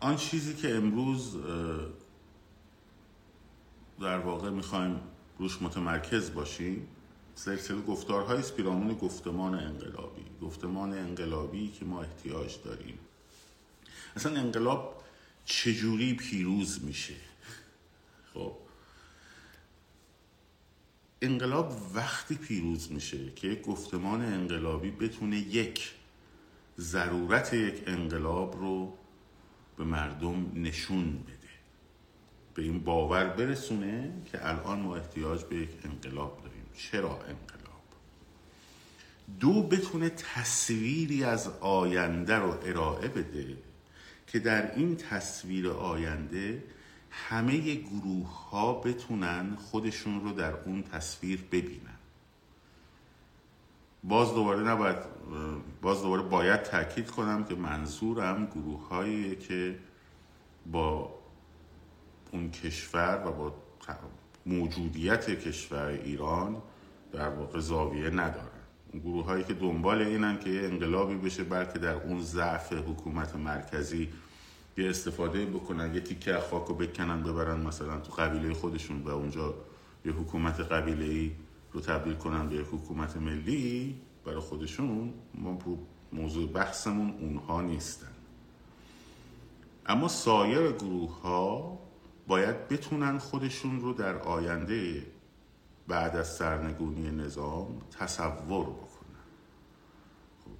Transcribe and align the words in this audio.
آن 0.00 0.16
چیزی 0.16 0.54
که 0.54 0.74
امروز 0.74 1.36
در 4.00 4.18
واقع 4.18 4.50
می‌خوایم 4.50 5.00
روش 5.38 5.62
متمرکز 5.62 6.32
باشیم 6.34 6.88
سلسله 7.34 7.80
گفتارهای 7.80 8.42
پیرامون 8.56 8.94
گفتمان 8.94 9.54
انقلابی. 9.54 10.24
گفتمان 10.42 10.92
انقلابی 10.92 11.68
که 11.68 11.84
ما 11.84 12.02
احتیاج 12.02 12.56
داریم. 12.64 12.98
اصلا 14.16 14.40
انقلاب 14.40 15.02
چجوری 15.44 16.14
پیروز 16.14 16.84
میشه؟ 16.84 17.14
خب. 18.34 18.52
انقلاب 21.22 21.76
وقتی 21.94 22.34
پیروز 22.34 22.92
میشه 22.92 23.32
که 23.32 23.48
یک 23.48 23.62
گفتمان 23.62 24.22
انقلابی 24.22 24.90
بتونه 24.90 25.36
یک 25.36 25.94
ضرورت 26.78 27.54
یک 27.54 27.82
انقلاب 27.86 28.56
رو 28.56 28.97
به 29.78 29.84
مردم 29.84 30.52
نشون 30.54 31.12
بده. 31.12 31.38
به 32.54 32.62
این 32.62 32.84
باور 32.84 33.24
برسونه 33.24 34.12
که 34.32 34.48
الان 34.48 34.80
ما 34.80 34.96
احتیاج 34.96 35.44
به 35.44 35.56
یک 35.56 35.68
انقلاب 35.84 36.40
داریم. 36.42 36.64
چرا 36.76 37.10
انقلاب؟ 37.10 37.68
دو 39.40 39.62
بتونه 39.62 40.10
تصویری 40.10 41.24
از 41.24 41.48
آینده 41.60 42.36
رو 42.36 42.58
ارائه 42.62 43.08
بده 43.08 43.56
که 44.26 44.38
در 44.38 44.74
این 44.74 44.96
تصویر 44.96 45.68
آینده 45.68 46.64
همه 47.10 47.74
گروه 47.74 48.48
ها 48.50 48.74
بتونن 48.74 49.56
خودشون 49.56 50.20
رو 50.20 50.32
در 50.32 50.52
اون 50.52 50.82
تصویر 50.82 51.44
ببینن. 51.52 51.97
باز 54.04 54.34
دوباره 54.34 54.60
نباید 54.60 54.96
باز 55.82 56.02
دوباره 56.02 56.22
باید 56.22 56.62
تاکید 56.62 57.10
کنم 57.10 57.44
که 57.44 57.54
منظورم 57.54 58.46
گروه 58.46 58.88
هایی 58.88 59.36
که 59.36 59.78
با 60.66 61.14
اون 62.32 62.50
کشور 62.50 63.22
و 63.26 63.32
با 63.32 63.52
موجودیت 64.46 65.30
کشور 65.30 65.86
ایران 65.86 66.56
در 67.12 67.28
واقع 67.28 67.58
زاویه 67.58 68.10
ندارن. 68.10 68.58
گروه 68.94 69.24
هایی 69.24 69.44
که 69.44 69.54
دنبال 69.54 70.02
اینن 70.02 70.38
که 70.38 70.50
یه 70.50 70.62
انقلابی 70.62 71.14
بشه 71.14 71.44
بلکه 71.44 71.78
در 71.78 71.94
اون 71.94 72.22
ضعف 72.22 72.72
حکومت 72.72 73.36
مرکزی 73.36 74.08
یه 74.76 74.88
استفاده 74.88 75.46
بکنن 75.46 75.94
یه 75.94 76.00
تیکه 76.00 76.38
خاک 76.50 76.66
رو 76.66 76.74
بکنن 76.74 77.22
ببرن 77.22 77.60
مثلا 77.60 78.00
تو 78.00 78.12
قبیله 78.12 78.54
خودشون 78.54 79.02
و 79.02 79.08
اونجا 79.08 79.54
یه 80.04 80.12
حکومت 80.12 80.60
قبیله 80.60 81.04
ای 81.04 81.30
رو 81.78 81.84
تبدیل 81.84 82.14
کنن 82.14 82.48
به 82.48 82.56
حکومت 82.56 83.16
ملی 83.16 84.00
برای 84.24 84.40
خودشون 84.40 85.14
ما 85.34 85.58
موضوع 86.12 86.52
بحثمون 86.52 87.10
اونها 87.10 87.62
نیستن. 87.62 88.12
اما 89.86 90.08
سایر 90.08 90.72
گروه 90.72 91.20
ها 91.20 91.78
باید 92.26 92.68
بتونن 92.68 93.18
خودشون 93.18 93.80
رو 93.80 93.92
در 93.92 94.16
آینده 94.18 95.06
بعد 95.88 96.16
از 96.16 96.36
سرنگونی 96.36 97.10
نظام 97.10 97.82
تصور 97.98 98.66
بکنن. 98.66 99.24
خب، 100.44 100.50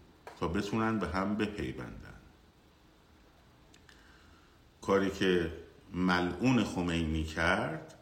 تا 0.41 0.49
بتونن 0.49 0.99
به 0.99 1.09
هم 1.09 1.37
بپیوندن. 1.37 2.15
کاری 4.83 5.11
که 5.11 5.53
ملعون 5.93 6.65
خمینی 6.65 7.25
کرد 7.25 7.95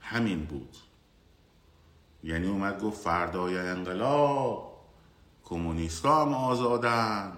همین 0.00 0.44
بود. 0.44 0.76
یعنی 2.24 2.48
اومد 2.48 2.80
گفت 2.80 3.00
فردای 3.00 3.58
انقلاب 3.58 4.70
کمونیستا 5.44 6.22
هم 6.22 6.34
آزادن 6.34 7.32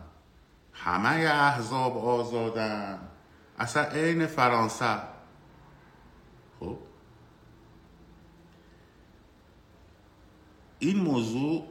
همه 0.72 1.30
احزاب 1.32 1.98
آزادن. 1.98 2.98
اصلا 3.58 3.82
عین 3.82 4.26
فرانسه. 4.26 4.98
خب؟ 6.60 6.78
این 10.78 10.96
موضوع 11.00 11.66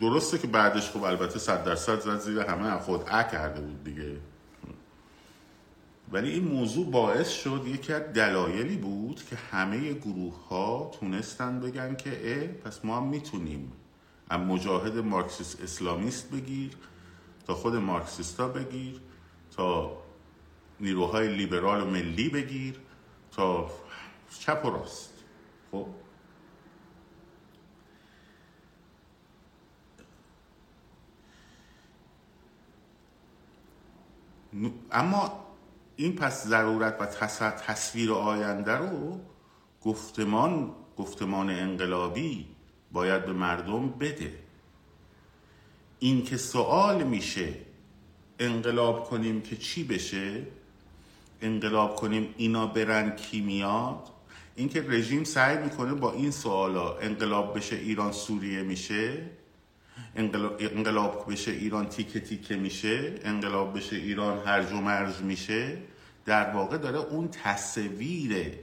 درسته 0.00 0.38
که 0.38 0.46
بعدش 0.46 0.90
خب 0.90 1.02
البته 1.02 1.38
صد 1.38 1.64
درصد 1.64 2.00
زد 2.00 2.18
زیر 2.18 2.38
همه 2.38 2.78
خود 2.78 3.04
ا 3.08 3.22
کرده 3.22 3.60
بود 3.60 3.84
دیگه. 3.84 4.16
ولی 6.12 6.30
این 6.30 6.44
موضوع 6.44 6.90
باعث 6.90 7.28
شد 7.28 7.62
یکی 7.66 7.92
از 7.92 8.02
دلایلی 8.02 8.76
بود 8.76 9.24
که 9.24 9.36
همه 9.36 9.92
گروه 9.92 10.48
ها 10.48 10.90
تونستن 11.00 11.60
بگن 11.60 11.96
که 11.96 12.10
اه 12.24 12.46
پس 12.46 12.84
ما 12.84 12.96
هم 12.96 13.08
می‌تونیم. 13.08 13.72
از 14.30 14.40
مجاهد 14.40 14.98
مارکسیست 14.98 15.62
اسلامیست 15.62 16.30
بگیر 16.30 16.76
تا 17.46 17.54
خود 17.54 17.74
مارکسیستا 17.74 18.48
بگیر 18.48 19.00
تا 19.56 19.92
نیروهای 20.80 21.36
لیبرال 21.36 21.80
و 21.80 21.84
ملی 21.84 22.28
بگیر 22.28 22.80
تا 23.32 23.70
چپ 24.40 24.64
و 24.64 24.70
راست. 24.70 25.12
خب. 25.72 25.86
اما 34.92 35.47
این 36.00 36.16
پس 36.16 36.46
ضرورت 36.46 36.96
و 37.00 37.06
تصویر 37.50 38.12
آینده 38.12 38.72
رو 38.72 39.20
گفتمان 39.82 40.70
گفتمان 40.96 41.50
انقلابی 41.50 42.46
باید 42.92 43.26
به 43.26 43.32
مردم 43.32 43.88
بده. 43.88 44.34
این 45.98 46.24
که 46.24 46.36
سوال 46.36 47.02
میشه 47.02 47.54
انقلاب 48.38 49.04
کنیم 49.04 49.40
که 49.40 49.56
چی 49.56 49.84
بشه؟ 49.84 50.46
انقلاب 51.42 51.96
کنیم 51.96 52.34
اینا 52.36 52.66
برن 52.66 53.16
کی 53.16 53.40
میاد؟ 53.40 54.08
اینکه 54.56 54.84
رژیم 54.88 55.24
سعی 55.24 55.58
می‌کنه 55.58 55.94
با 55.94 56.12
این 56.12 56.30
سوالا 56.30 56.98
انقلاب 56.98 57.56
بشه 57.56 57.76
ایران 57.76 58.12
سوریه 58.12 58.62
میشه؟ 58.62 59.30
انقلاب 60.16 61.32
بشه 61.32 61.50
ایران 61.50 61.88
تیکه 61.88 62.20
تیکه 62.20 62.56
میشه 62.56 63.14
انقلاب 63.22 63.76
بشه 63.76 63.96
ایران 63.96 64.38
هرج 64.46 64.72
و 64.72 64.76
مرج 64.76 65.20
میشه. 65.20 65.78
در 66.24 66.50
واقع 66.54 66.78
داره 66.78 66.98
اون 66.98 67.28
تصویر 67.28 68.58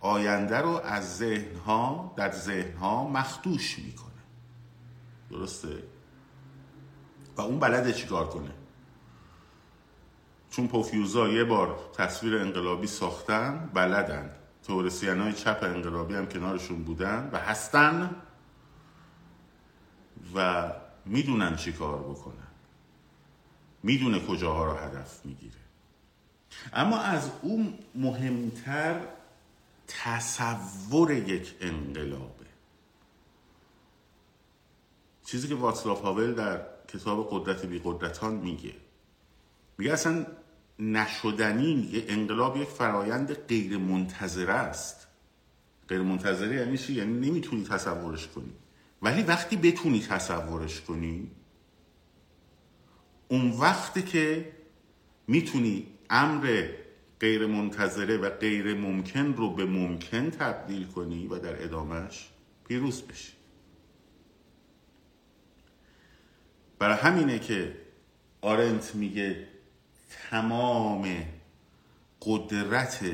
آینده 0.00 0.58
رو 0.58 0.80
از 0.84 1.16
ذهن 1.16 1.56
ها 1.56 2.14
در 2.16 2.32
ذهن 2.32 2.76
ها 2.76 3.08
مخدوش 3.08 3.78
می‌کنه. 3.78 4.12
درسته؟ 5.30 5.82
و 7.36 7.40
اون 7.40 7.58
بلده 7.58 7.92
چیکار 7.92 8.28
کنه؟ 8.28 8.50
چون 10.50 10.68
پوفیوزا 10.68 11.28
یه 11.28 11.44
بار 11.44 11.78
تصویر 11.96 12.36
انقلابی 12.36 12.86
ساختن 12.86 13.70
بلدن. 13.74 14.30
تورسیان 14.66 15.20
های 15.20 15.32
چپ 15.32 15.58
انقلابی 15.62 16.14
هم 16.14 16.26
کنارشون 16.26 16.82
بودن 16.82 17.30
و 17.32 17.38
هستن. 17.38 18.16
و 20.34 20.70
می‌دونن 21.06 21.56
چی 21.56 21.72
کار 21.72 21.98
بکنن. 21.98 22.34
می‌دونه 23.82 24.20
کجاها 24.20 24.64
رو 24.64 24.72
هدف 24.72 25.26
می‌گیره. 25.26 25.54
اما 26.72 26.98
از 26.98 27.30
اون 27.42 27.74
مهمتر 27.94 29.00
تصور 29.88 31.10
یک 31.10 31.54
انقلابه. 31.60 32.46
چیزی 35.26 35.48
که 35.48 35.54
واتسلاف 35.54 36.00
هاول 36.00 36.34
در 36.34 36.60
کتاب 36.88 37.28
قدرت 37.30 37.66
بی 37.66 37.80
قدرتان 37.84 38.34
میگه. 38.34 38.74
میگه 39.78 39.92
اصلا 39.92 40.26
نشدنی 40.78 41.88
یه 41.92 42.04
انقلاب 42.08 42.56
یک 42.56 42.68
فرایند 42.68 43.34
غیر 43.34 43.78
منتظره 43.78 44.52
است. 44.52 45.06
غیر 45.88 46.02
منتظره 46.02 46.56
یعنی 46.56 46.78
چی؟ 46.78 46.92
یعنی 46.92 47.30
نمی‌تونی 47.30 47.64
تصورش 47.64 48.26
کنی. 48.28 48.52
ولی 49.02 49.22
وقتی 49.22 49.56
بتونی 49.56 50.00
تصورش 50.00 50.80
کنی 50.80 51.30
اون 53.28 53.50
وقتی 53.50 54.02
که 54.02 54.52
می‌تونی 55.26 55.86
امر 56.10 56.68
غیر 57.20 57.46
منتظره 57.46 58.16
و 58.16 58.30
غیر 58.30 58.74
ممکن 58.74 59.34
رو 59.34 59.54
به 59.54 59.64
ممکن 59.64 60.30
تبدیل 60.30 60.86
کنی 60.86 61.26
و 61.26 61.38
در 61.38 61.64
ادامهش 61.64 62.28
پیروز 62.68 63.02
بشی. 63.02 63.32
برای 66.78 66.96
همینه 66.96 67.38
که 67.38 67.76
آرنت 68.40 68.94
میگه 68.94 69.48
تمام 70.30 71.24
قدرت 72.22 73.04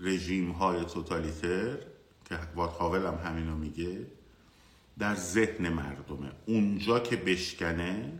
رژیم 0.00 0.50
های 0.50 0.84
توتالیتر 0.84 1.76
که 2.24 2.38
واتخاول 2.54 3.06
هم 3.06 3.14
همینو 3.14 3.56
میگه 3.56 4.06
در 4.98 5.14
ذهن 5.14 5.68
مردمه. 5.68 6.32
اونجا 6.46 7.00
که 7.00 7.16
بشکنه 7.16 8.12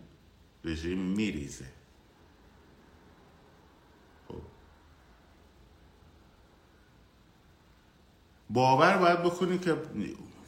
رژیم 0.65 0.99
میریزه. 0.99 1.67
خب. 4.29 4.43
باور 8.51 8.99
باید 8.99 9.23
بکنی 9.23 9.59
که 9.59 9.77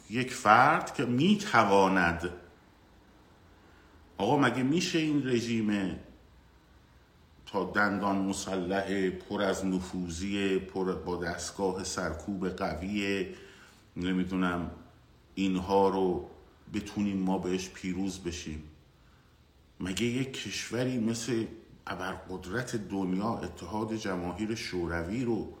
یک 0.09 0.33
فرد 0.33 0.93
که 0.93 1.05
می‌تواند 1.05 2.29
آقا 4.17 4.37
مگه 4.37 4.63
میشه 4.63 4.99
این 4.99 5.27
رژیم 5.27 5.99
تا 7.45 7.63
دندان 7.63 8.15
مسلح 8.17 9.09
پر 9.09 9.41
از 9.41 9.65
نفوذی 9.65 10.59
پر 10.59 10.95
با 10.95 11.23
دستگاه 11.23 11.83
سرکوب 11.83 12.49
قوی 12.49 13.27
نمی‌دونم. 13.95 14.71
اینها 15.35 15.89
رو 15.89 16.29
بتونیم 16.73 17.17
ما 17.17 17.37
بهش 17.37 17.69
پیروز 17.69 18.19
بشیم. 18.19 18.63
مگه 19.79 20.05
یک 20.05 20.33
کشوری 20.33 20.99
مثل 20.99 21.45
ابرقدرت 21.87 22.75
دنیا 22.75 23.37
اتحاد 23.37 23.95
جماهیر 23.95 24.55
شوروی 24.55 25.23
رو 25.23 25.53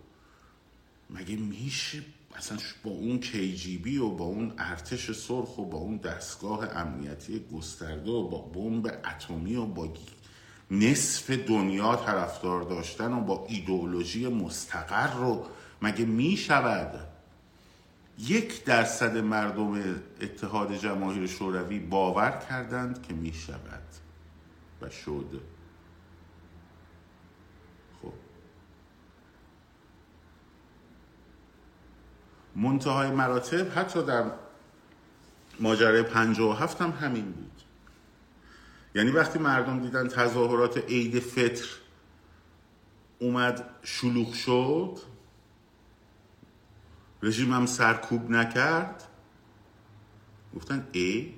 مگه 1.09 1.35
میشه 1.35 2.01
اصلا 2.35 2.57
با 2.83 2.91
اون 2.91 3.19
کیجیبی 3.19 3.97
و 3.97 4.09
با 4.09 4.25
اون 4.25 4.53
ارتش 4.57 5.11
سرخ 5.11 5.57
و 5.57 5.65
با 5.65 5.77
اون 5.77 5.97
دستگاه 5.97 6.77
امنیتی 6.77 7.45
گسترده 7.53 8.11
و 8.11 8.29
با 8.29 8.37
بمب 8.37 9.01
اتمی 9.05 9.55
و 9.55 9.65
با 9.65 9.93
نصف 10.71 11.29
دنیا 11.29 11.95
طرفدار 11.95 12.63
داشتن 12.63 13.13
و 13.13 13.21
با 13.21 13.45
ایدئولوژی 13.49 14.27
مستقر 14.27 15.13
رو 15.13 15.45
مگه 15.81 16.05
می‌شود؟ 16.05 17.12
یک 18.19 18.63
درصد 18.63 19.17
مردم 19.17 19.95
اتحاد 20.21 20.75
جماهیر 20.75 21.27
شوروی 21.27 21.79
باور 21.79 22.31
کردند 22.49 23.01
که 23.01 23.13
می 23.13 23.33
شود 23.33 23.83
و 24.81 24.89
شد. 24.89 25.41
خب. 28.01 28.13
منتهای 32.55 33.11
مراتب 33.11 33.79
حتی 33.79 34.03
در 34.03 34.31
ماجرای 35.59 36.03
پنجاه 36.03 36.49
و 36.49 36.63
هفت 36.63 36.81
هم 36.81 36.91
همین 36.91 37.31
بود. 37.31 37.61
یعنی 38.95 39.11
وقتی 39.11 39.39
مردم 39.39 39.79
دیدن 39.79 40.07
تظاهرات 40.07 40.77
عید 40.77 41.19
فطر 41.19 41.67
اومد 43.19 43.69
شلوغ 43.83 44.33
شد 44.33 45.12
رژیمم 47.23 47.65
سرکوب 47.65 48.31
نکرد. 48.31 49.03
گفتن 50.55 50.87
ای 50.91 51.33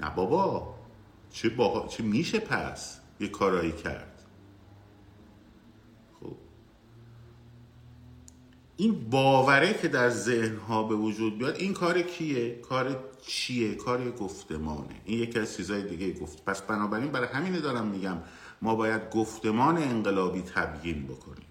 نه 0.00 0.10
بابا 0.10 0.74
چه, 1.30 1.48
با... 1.48 1.86
چه 1.88 2.02
میشه 2.02 2.38
پس 2.38 3.00
یه 3.20 3.28
کارایی 3.28 3.72
کرد؟ 3.72 4.22
خب. 6.20 6.36
این 8.76 9.10
باوره 9.10 9.74
که 9.74 9.88
در 9.88 10.10
ذهن 10.10 10.56
ها 10.56 10.82
به 10.82 10.94
وجود 10.94 11.38
بیاد 11.38 11.56
این 11.56 11.72
کار 11.72 12.02
کیه؟ 12.02 12.54
کار 12.54 13.04
چیه؟ 13.26 13.74
کار 13.74 14.10
گفتمانه. 14.10 15.00
این 15.04 15.18
یکی 15.18 15.38
از 15.38 15.56
چیزهای 15.56 15.82
دیگه 15.82 16.20
گفت. 16.20 16.44
پس 16.44 16.62
بنابراین 16.62 17.12
برای 17.12 17.28
همینه 17.28 17.60
دارم 17.60 17.86
میگم 17.86 18.18
ما 18.62 18.74
باید 18.74 19.10
گفتمان 19.10 19.76
انقلابی 19.76 20.42
تبیین 20.42 21.06
بکنیم. 21.06 21.46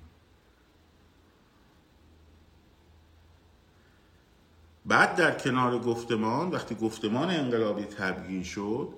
بعد 4.86 5.16
در 5.16 5.32
کنار 5.40 5.80
گفتمان 5.80 6.52
وقتی 6.52 6.76
گفتمان 6.76 7.30
انقلابی 7.30 7.84
تبیین 7.84 8.44
شد 8.44 8.90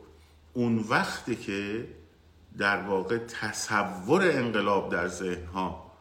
اون 0.53 0.85
وقتی 0.89 1.35
که 1.35 1.87
در 2.57 2.81
واقع 2.81 3.17
تصور 3.17 4.31
انقلاب 4.31 4.91
در 4.91 5.07
ذهنها 5.07 5.91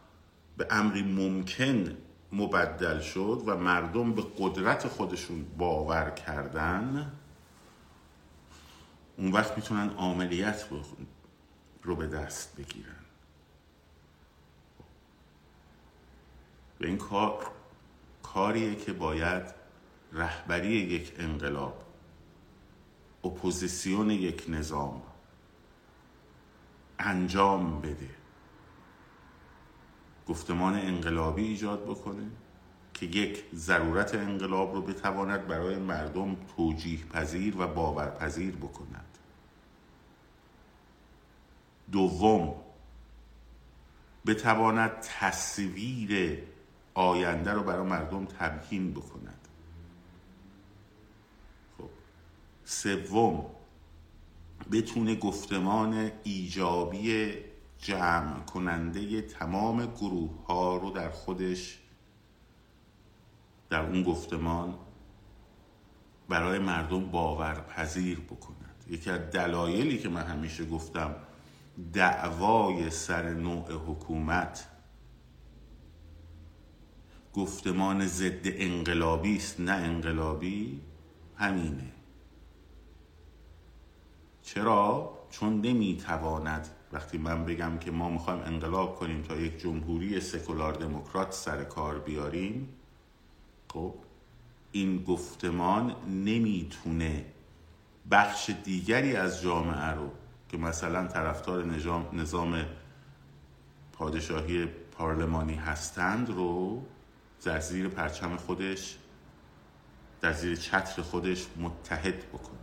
به 0.57 0.67
امری 0.71 1.03
ممکن 1.03 1.97
مبدل 2.33 3.01
شد 3.01 3.43
و 3.47 3.57
مردم 3.57 4.13
به 4.13 4.25
قدرت 4.39 4.89
خودشون 4.89 5.47
باور 5.59 6.11
کردن 6.11 7.13
اون 9.17 9.33
وقت 9.33 9.57
می‌تونن 9.57 9.91
عملیت 9.91 10.65
رو 11.83 11.97
به 11.97 12.07
دست 12.07 12.57
بگیرن. 12.57 12.93
به 16.79 16.87
این 16.87 16.99
کار 16.99 17.51
کاریه 18.23 18.75
که 18.75 18.93
باید 18.93 19.66
رهبری 20.13 20.69
یک 20.69 21.13
انقلاب 21.19 21.83
اپوزیسیون 23.25 24.11
یک 24.11 24.45
نظام 24.49 25.03
انجام 26.99 27.81
بده. 27.81 28.11
گفتمان 30.29 30.75
انقلابی 30.75 31.45
ایجاد 31.45 31.85
بکنه 31.85 32.27
که 32.95 33.07
یک 33.07 33.45
ضرورت 33.55 34.15
انقلاب 34.15 34.75
رو 34.75 34.83
بتواند 34.83 35.47
برای 35.47 35.77
مردم 35.77 36.37
توجیه 36.57 37.05
پذیر 37.05 37.55
و 37.59 37.67
باورپذیر 37.67 38.57
بکند. 38.57 39.19
دوم 41.93 42.55
بتواند 44.27 44.91
تصویر 45.01 46.43
آینده 46.95 47.53
رو 47.53 47.63
برای 47.63 47.87
مردم 47.87 48.25
تبیین 48.25 48.93
بکند. 48.93 49.36
سوم 52.69 53.47
بتونه 54.73 55.15
گفتمان 55.15 56.11
ایجابی 56.25 57.35
جمع 57.79 58.41
کننده 58.41 59.23
تمام 59.23 59.87
گروه 59.87 60.47
ها 60.47 60.77
رو 60.77 60.91
در 60.91 61.11
خودش 61.11 61.79
در 63.71 63.81
اون 63.81 64.03
گفتمان 64.03 64.75
برای 66.29 66.59
مردم 66.59 67.11
باورپذیر 67.11 68.21
بکند. 68.21 68.85
یکی 68.91 69.11
از 69.11 69.21
دلایلی 69.21 69.99
که 69.99 70.09
من 70.09 70.23
همیشه 70.23 70.67
گفتم 70.67 71.15
دعوای 71.93 72.91
سر 72.91 73.35
نوع 73.35 73.73
حکومت 73.73 74.67
گفتمان 77.33 78.07
ضد 78.07 78.43
انقلابی 78.45 79.37
است 79.37 79.61
نه 79.61 79.73
انقلابی 79.73 80.81
همینه. 81.37 81.96
چرا؟ 84.47 85.19
چون 85.31 85.61
نمی‌تواند 85.61 86.69
وقتی 86.93 87.19
من 87.19 87.45
بگم 87.45 87.79
که 87.79 87.91
ما 87.91 88.09
می‌خوایم 88.09 88.41
انقلاب 88.41 88.97
کنیم 88.97 89.23
تا 89.23 89.37
یک 89.37 89.59
جمهوری 89.59 90.21
سکولار 90.21 90.73
دموکرات 90.73 91.33
سر 91.33 91.65
کار 91.65 91.99
بیاریم 91.99 92.69
خب 93.73 93.95
این 94.73 95.05
گفتمان 95.05 95.97
نمی‌تونه 96.09 97.25
بخش 98.11 98.51
دیگری 98.65 99.17
از 99.17 99.43
جامعه 99.43 99.91
رو 99.91 100.11
که 100.49 100.57
مثلا 100.57 101.07
طرفدار 101.07 101.65
نظام, 102.13 102.65
پادشاهی 103.93 104.67
پارلمانی 104.67 105.55
هستند 105.55 106.31
رو 106.31 106.83
در 107.45 107.61
زیر 107.61 107.89
پرچم 107.89 108.37
خودش 108.37 108.97
در 110.21 110.33
زیر 110.33 110.57
چتر 110.57 111.03
خودش 111.03 111.47
متحد 111.57 112.29
بکنه 112.29 112.56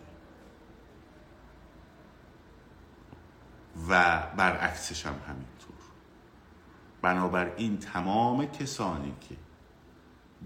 و 3.89 4.23
برعکسش 4.37 5.05
هم 5.05 5.15
همینطور. 5.27 5.75
بنابراین 7.01 7.77
تمام 7.77 8.45
کسانی 8.45 9.13
که 9.29 9.35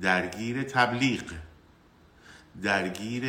درگیر 0.02 0.64
تبلیغ 0.64 1.34
درگیر 2.62 3.26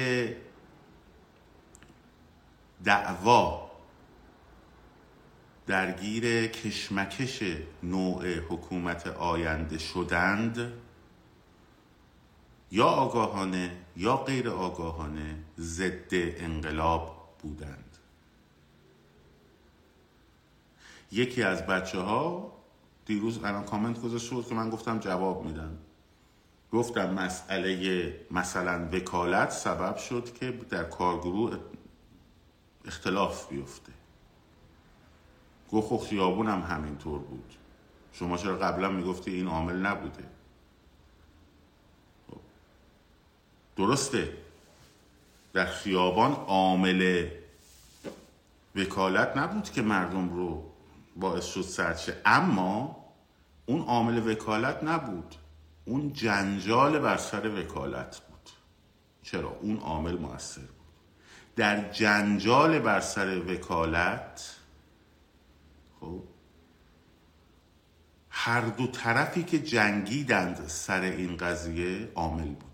دعوا 2.85 3.71
درگیر 5.67 6.47
کشمکش 6.47 7.43
نوع 7.83 8.39
حکومت 8.39 9.07
آینده 9.07 9.79
شدند 9.79 10.73
یا 12.71 12.87
آگاهانه 12.87 13.77
یا 13.97 14.17
غیر 14.17 14.49
آگاهانه 14.51 15.37
ضد 15.59 16.09
انقلاب 16.13 17.37
بودند. 17.43 17.88
یکی 21.13 21.43
از 21.43 21.67
بچه 21.67 21.99
ها 22.01 22.53
دیروز 23.07 23.45
الان 23.45 23.65
کامنت 23.65 24.03
گذاشته 24.03 24.35
بود 24.35 24.49
که 24.49 24.55
من 24.55 24.71
گفتم 24.71 24.99
جواب 24.99 25.45
میدم. 25.45 25.79
گفتم 26.73 27.15
مسئله 27.15 28.21
مثلا 28.31 28.89
وکالت 28.93 29.51
سبب 29.51 29.97
شد 29.97 30.35
که 30.35 30.51
در 30.51 30.85
کارگروه 30.85 31.59
اختلاف 32.85 33.49
بیفته. 33.49 33.93
گفت 35.73 35.89
خب 35.89 36.09
خیابون 36.09 36.47
هم 36.47 36.61
همینطور 36.61 37.19
بود. 37.19 37.55
شما 38.13 38.37
چرا 38.37 38.57
قبلا 38.57 38.89
می‌گفتی 38.89 39.31
این 39.31 39.47
عامل 39.47 39.77
نبوده؟ 39.77 40.25
خب. 42.31 42.41
درسته. 43.77 44.37
در 45.53 45.67
خیابان 45.67 46.33
عامل 46.33 47.29
وکالت 48.77 49.37
نبود 49.37 49.71
که 49.71 49.83
مردم 49.83 50.29
رو 50.29 50.65
باعث 51.19 51.45
شد 51.45 51.63
سرچه 51.63 52.21
اما 52.25 52.97
اون 53.67 53.81
عامل 53.81 54.31
وکالت 54.31 54.85
نبود. 54.85 55.35
اون 55.85 56.13
جنجال 56.13 56.99
بر 56.99 57.17
سر 57.17 57.49
وکالت 57.49 58.21
بود. 58.21 58.51
چرا؟ 59.23 59.51
اون 59.51 59.77
عامل 59.77 60.19
موثر 60.19 60.61
بود. 60.61 60.79
در 61.57 61.91
جنجال 61.91 62.79
بر 62.79 63.01
سر 63.01 63.39
وکالت 63.39 64.57
خب 66.01 66.23
هر 68.31 68.61
دو 68.61 68.87
طرفی 68.87 69.43
که 69.43 69.59
جنگیدند 69.59 70.69
سر 70.69 71.01
این 71.01 71.37
قضیه 71.37 72.13
عامل 72.15 72.45
بودن 72.45 72.68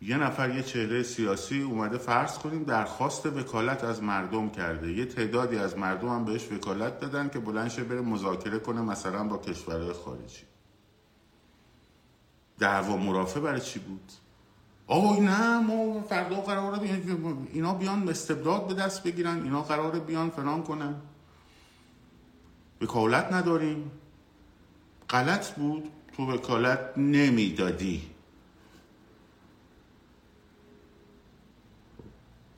یه 0.00 0.16
نفر 0.16 0.54
یه 0.56 0.62
چهره 0.62 1.02
سیاسی 1.02 1.62
اومده 1.62 1.98
فرض 1.98 2.38
کنیم 2.38 2.64
درخواست 2.64 3.26
وکالت 3.26 3.84
از 3.84 4.02
مردم 4.02 4.50
کرده. 4.50 4.92
یه 4.92 5.04
تعدادی 5.04 5.58
از 5.58 5.78
مردم 5.78 6.08
هم 6.08 6.24
بهش 6.24 6.52
وکالت 6.52 7.00
دادن 7.00 7.28
که 7.28 7.38
بلندشه 7.38 7.84
بره 7.84 8.00
مذاکره 8.00 8.58
کنه 8.58 8.80
مثلا 8.80 9.24
با 9.24 9.38
کشورهای 9.38 9.92
خارجی. 9.92 10.42
دعوا 12.58 12.96
مرافع 12.96 13.40
برای 13.40 13.60
چی 13.60 13.78
بود؟ 13.78 14.12
آه 14.86 15.20
نه 15.20 15.60
ما 15.60 16.02
فردا 16.02 16.40
قراره 16.40 17.02
اینا 17.52 17.74
بیان 17.74 18.08
استبداد 18.08 18.66
به 18.66 18.74
دست 18.74 19.02
بگیرن 19.02 19.42
اینا 19.42 19.62
قراره 19.62 20.00
بیان 20.00 20.30
فلان 20.30 20.62
کنن. 20.62 20.94
وکالت 22.80 23.32
نداریم. 23.32 23.90
غلط 25.10 25.50
بود. 25.54 25.90
تو 26.16 26.32
وکالت 26.32 26.78
نمی‌دادی. 26.96 28.17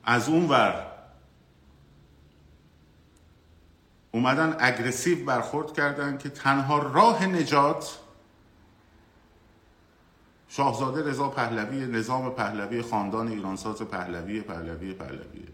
از 0.03 0.29
اون 0.29 0.49
ور 0.49 0.87
اومدن 4.11 4.55
اگرسیو 4.59 5.25
برخورد 5.25 5.73
کردن 5.73 6.17
که 6.17 6.29
تنها 6.29 6.79
راه 6.79 7.25
نجات 7.25 7.99
شاهزاده 10.47 11.09
رضا 11.09 11.29
پهلوی 11.29 11.87
نظام 11.87 12.29
پهلوی 12.29 12.81
خاندان 12.81 13.27
ایرانساز 13.27 13.81
پهلوی 13.81 14.41
پهلوی 14.41 14.93
پهلوی. 14.93 15.47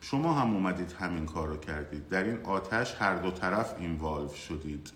شما 0.00 0.34
هم 0.34 0.54
اومدید 0.54 0.92
همین 0.92 1.26
کار 1.26 1.48
رو 1.48 1.56
کردید. 1.56 2.08
در 2.08 2.24
این 2.24 2.44
آتش 2.44 2.94
هر 2.94 3.14
دو 3.16 3.30
طرف 3.30 3.74
اینوالو 3.78 4.34
شدید. 4.34 4.92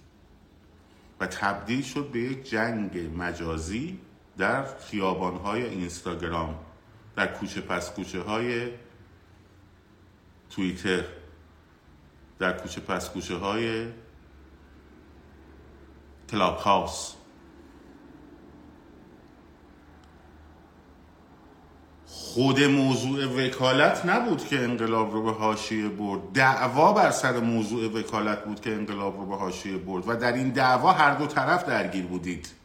و 1.20 1.26
تبدیل 1.26 1.82
شد 1.82 2.10
به 2.10 2.18
یک 2.18 2.50
جنگ 2.50 3.10
مجازی 3.16 3.98
در 4.38 4.64
خیابانهای 4.78 5.66
اینستاگرام. 5.66 6.58
در 7.16 7.26
کوچه 7.26 7.60
پس 7.60 7.90
کوچه 7.90 8.20
های 8.20 8.68
توییتر. 10.50 11.04
در 12.38 12.52
کوچه 12.52 12.80
پس 12.80 13.10
کوچه 13.10 13.36
های 13.36 13.86
کلاب 16.30 16.56
هاوس. 16.56 17.12
خود 22.06 22.60
موضوع 22.60 23.26
وکالت 23.26 24.06
نبود 24.06 24.44
که 24.44 24.58
انقلاب 24.58 25.12
رو 25.12 25.22
به 25.22 25.32
حاشیه 25.32 25.88
برد. 25.88 26.32
دعوا 26.32 26.92
بر 26.92 27.10
سر 27.10 27.40
موضوع 27.40 28.00
وکالت 28.00 28.44
بود 28.44 28.60
که 28.60 28.72
انقلاب 28.72 29.16
رو 29.16 29.26
به 29.26 29.36
حاشیه 29.36 29.76
برد. 29.76 30.08
و 30.08 30.16
در 30.16 30.32
این 30.32 30.50
دعوا 30.50 30.92
هر 30.92 31.14
دو 31.14 31.26
طرف 31.26 31.64
درگیر 31.64 32.06
بودید. 32.06 32.59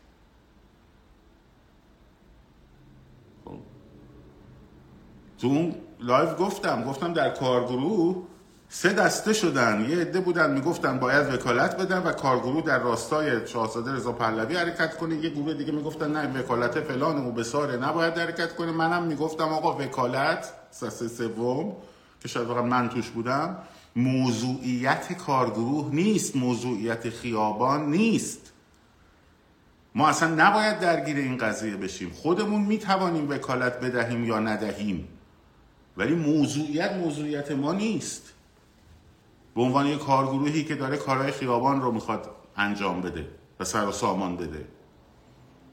تو 5.45 5.51
اون 5.51 5.75
لایو 5.99 6.33
گفتم 6.33 6.83
گفتم 6.83 7.13
در 7.13 7.29
کارگروه 7.29 8.23
سه 8.69 8.93
دسته 8.93 9.33
شدن. 9.33 9.85
یه 9.89 9.97
عده 9.97 10.19
بودن 10.19 10.53
می‌گفتن 10.53 10.99
باید 10.99 11.33
وکالت 11.33 11.77
بدن 11.77 11.97
و 11.97 12.11
کارگروه 12.11 12.61
در 12.61 12.79
راستای 12.79 13.47
شاهزاده 13.47 13.93
رضا 13.93 14.11
پهلوی 14.11 14.55
حرکت 14.55 14.97
کنه. 14.97 15.15
یه 15.15 15.29
گروه 15.29 15.53
دیگه 15.53 15.71
می‌گفتن 15.71 16.11
نه 16.11 16.39
وکالت 16.39 16.79
فلان 16.79 17.27
و 17.27 17.31
بیساره 17.31 17.77
نباید 17.77 18.17
حرکت 18.17 18.55
کنه. 18.55 18.71
منم 18.71 19.03
می‌گفتم 19.03 19.43
آقا 19.43 19.77
وکالت 19.77 20.53
سه 20.71 20.89
سوم 20.89 21.73
که 22.21 22.27
شاید 22.27 22.47
واقعا 22.47 22.63
من 22.63 22.89
توش 22.89 23.09
بودم 23.09 23.57
موضوعیت 23.95 25.13
کارگروه 25.13 25.89
نیست 25.95 26.35
موضوعیت 26.35 27.09
خیابان 27.09 27.89
نیست. 27.89 28.51
ما 29.95 30.07
اصلا 30.07 30.29
نباید 30.29 30.79
درگیر 30.79 31.17
این 31.17 31.37
قضیه 31.37 31.75
بشیم. 31.75 32.09
خودمون 32.09 32.61
می‌توانیم 32.61 33.29
وکالت 33.29 33.79
بدهیم 33.79 34.23
یا 34.23 34.39
ندهیم. 34.39 35.07
ولی 35.97 36.15
موضوعیت 36.15 36.91
موضوعیت 36.91 37.51
ما 37.51 37.73
نیست. 37.73 38.33
به 39.55 39.61
عنوان 39.61 39.85
یک 39.85 39.99
کارگروهی 39.99 40.63
که 40.63 40.75
داره 40.75 40.97
کارهای 40.97 41.31
خیابان 41.31 41.81
رو 41.81 41.91
می‌خواد 41.91 42.29
انجام 42.57 43.01
بده 43.01 43.27
و 43.59 43.63
سر 43.63 43.87
و 43.87 43.91
سامان 43.91 44.37
بده. 44.37 44.67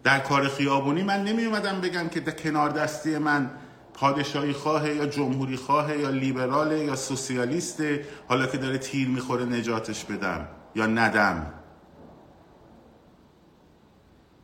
در 0.02 0.21
کار 0.21 0.49
خیابونی 0.49 1.02
من 1.02 1.25
نمی 1.25 1.45
اومدم 1.45 1.81
بگم 1.81 2.09
که 2.09 2.21
در 2.21 2.33
کنار 2.33 2.71
دستی 2.71 3.19
من 3.19 3.50
پادشاهی 3.95 4.52
خواه 4.52 4.88
یا 4.88 5.07
جمهوری 5.07 5.57
خواه 5.57 5.99
یا 5.99 6.11
لیبراله 6.11 6.85
یا 6.85 6.97
سوسیالیسته 6.97 8.07
حالا 8.29 8.47
که 8.47 8.59
داره 8.59 8.79
تیر 8.79 9.09
می‌خوره 9.09 9.45
نجاتش 9.45 10.05
بدم 10.05 10.49
یا 10.75 10.87
ندم. 10.87 11.52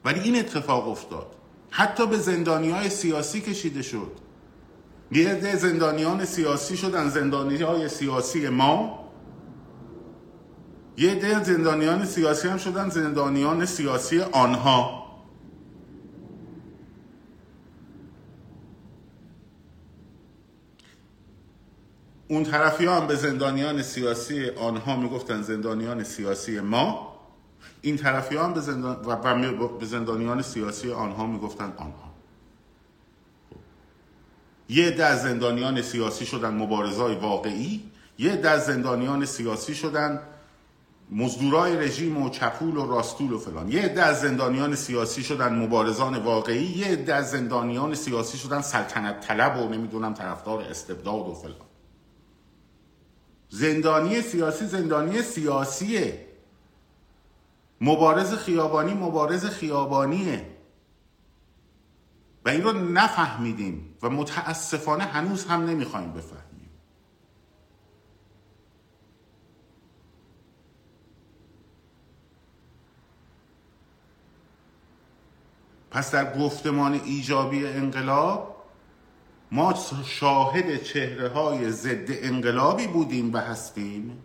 ولی 0.04 0.20
این 0.20 0.38
اتفاق 0.38 0.88
افتاد. 0.88 1.36
حتی 1.70 2.06
به 2.06 2.16
زندانی 2.16 2.70
های 2.70 2.88
سیاسی 2.90 3.40
کشیده 3.40 3.82
شد. 3.82 4.12
یه 5.12 5.28
عده 5.28 5.56
زندانیان 5.56 6.24
سیاسی 6.24 6.76
شدن 6.76 7.08
زندانی 7.08 7.56
های 7.56 7.88
سیاسی 7.88 8.48
ما. 8.48 8.98
یه 10.96 11.10
عده 11.10 11.44
زندانیان 11.44 12.04
سیاسی 12.04 12.48
هم 12.48 12.56
شدن 12.56 12.88
زندانیان 12.88 13.66
سیاسی 13.66 14.20
آنها. 14.20 14.98
اون 22.28 22.44
طرفی 22.44 22.86
هم 22.86 23.06
به 23.06 23.14
زندانیان 23.14 23.82
سیاسی 23.82 24.48
آنها 24.50 24.96
می‌گفتن 24.96 25.42
زندانیان 25.42 26.04
سیاسی 26.04 26.60
ما. 26.60 27.14
این 27.80 27.96
طرفی 27.96 28.36
هم 28.36 28.54
به, 28.54 28.60
زندان... 28.60 28.96
و 29.06 29.68
به 29.78 29.86
زندانیان 29.86 30.42
سیاسی 30.42 30.92
آنها 30.92 31.26
می‌گفتن 31.26 31.72
آنها. 31.76 32.07
یه 34.68 34.90
ده 34.90 35.16
زندانیان 35.16 35.82
سیاسی 35.82 36.26
شدن 36.26 36.54
مبارزای 36.54 37.14
واقعی 37.14 37.82
یه 38.18 38.36
ده 38.36 38.58
زندانیان 38.58 39.24
سیاسی 39.24 39.74
شدن 39.74 40.20
مزدورای 41.10 41.76
رژیم 41.76 42.22
و 42.22 42.30
چپول 42.30 42.76
و 42.76 42.86
راستول 42.86 43.32
و 43.32 43.38
فلان. 43.38 43.72
یه 43.72 43.82
عده 43.82 44.12
زندانیان 44.12 44.74
سیاسی 44.74 45.22
شدن 45.22 45.54
مبارزان 45.54 46.16
واقعی 46.16 46.64
یه 46.64 46.86
عده 46.86 47.22
زندانیان 47.22 47.94
سیاسی 47.94 48.38
شدن 48.38 48.60
سلطنت 48.60 49.20
طلب 49.20 49.56
و 49.56 49.68
نمی‌دونم 49.68 50.14
طرفدار 50.14 50.62
استبداد 50.62 51.28
و 51.28 51.34
فلان. 51.34 51.66
زندانی 53.48 54.22
سیاسی 54.22 54.66
زندانی 54.66 55.22
سیاسیه. 55.22 56.26
مبارز 57.80 58.34
خیابانی 58.34 58.94
مبارز 58.94 59.44
خیابانیه. 59.44 60.46
و 62.48 62.50
این 62.50 62.62
رو 62.62 62.72
نفهمیدیم 62.72 63.96
و 64.02 64.10
متاسفانه 64.10 65.04
هنوز 65.04 65.44
هم 65.44 65.66
نمی‌خوایم 65.66 66.12
بفهمیم. 66.12 66.70
پس 75.90 76.10
در 76.10 76.38
گفتمان 76.38 76.92
ایجابی 76.92 77.66
انقلاب 77.66 78.64
ما 79.52 79.74
شاهد 80.04 80.82
چهره 80.82 81.28
های 81.28 81.70
ضد 81.70 82.06
انقلابی 82.08 82.86
بودیم 82.86 83.34
و 83.34 83.38
هستیم 83.38 84.22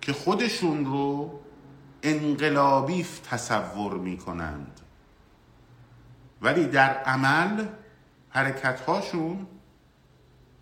که 0.00 0.12
خودشون 0.12 0.84
رو 0.84 1.40
انقلابی 2.02 3.06
تصور 3.30 3.94
می 3.94 4.16
کنند 4.16 4.85
ولی 6.42 6.66
در 6.66 6.94
عمل 7.02 7.66
حرکت 8.30 8.80
هاشون 8.80 9.46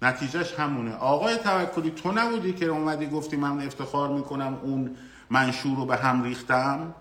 نتیجهش 0.03 0.55
همونه. 0.55 0.95
آقای 0.95 1.37
توکلی 1.37 1.91
تو 1.91 2.13
نبودی 2.13 2.53
که 2.53 2.67
اومدی 2.67 3.07
گفتی 3.07 3.37
من 3.37 3.67
افتخار 3.67 4.09
می‌کنم 4.09 4.59
اون 4.63 4.97
منشور 5.31 5.77
رو 5.77 5.87
به 5.87 5.97
هم 5.97 6.23
ریختم؟ 6.23 6.95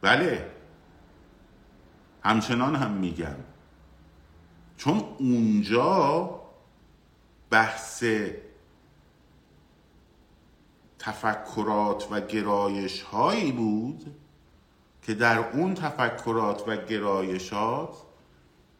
بله. 0.00 0.50
همچنان 2.24 2.76
هم 2.76 2.90
میگم. 2.90 3.36
چون 4.76 5.04
اونجا 5.18 6.40
بحث 7.50 8.04
تفکرات 11.06 12.08
و 12.10 12.20
گرایش 12.20 13.02
هایی 13.02 13.52
بود 13.52 14.14
که 15.02 15.14
در 15.14 15.38
اون 15.38 15.74
تفکرات 15.74 16.68
و 16.68 16.76
گرایشات 16.76 17.90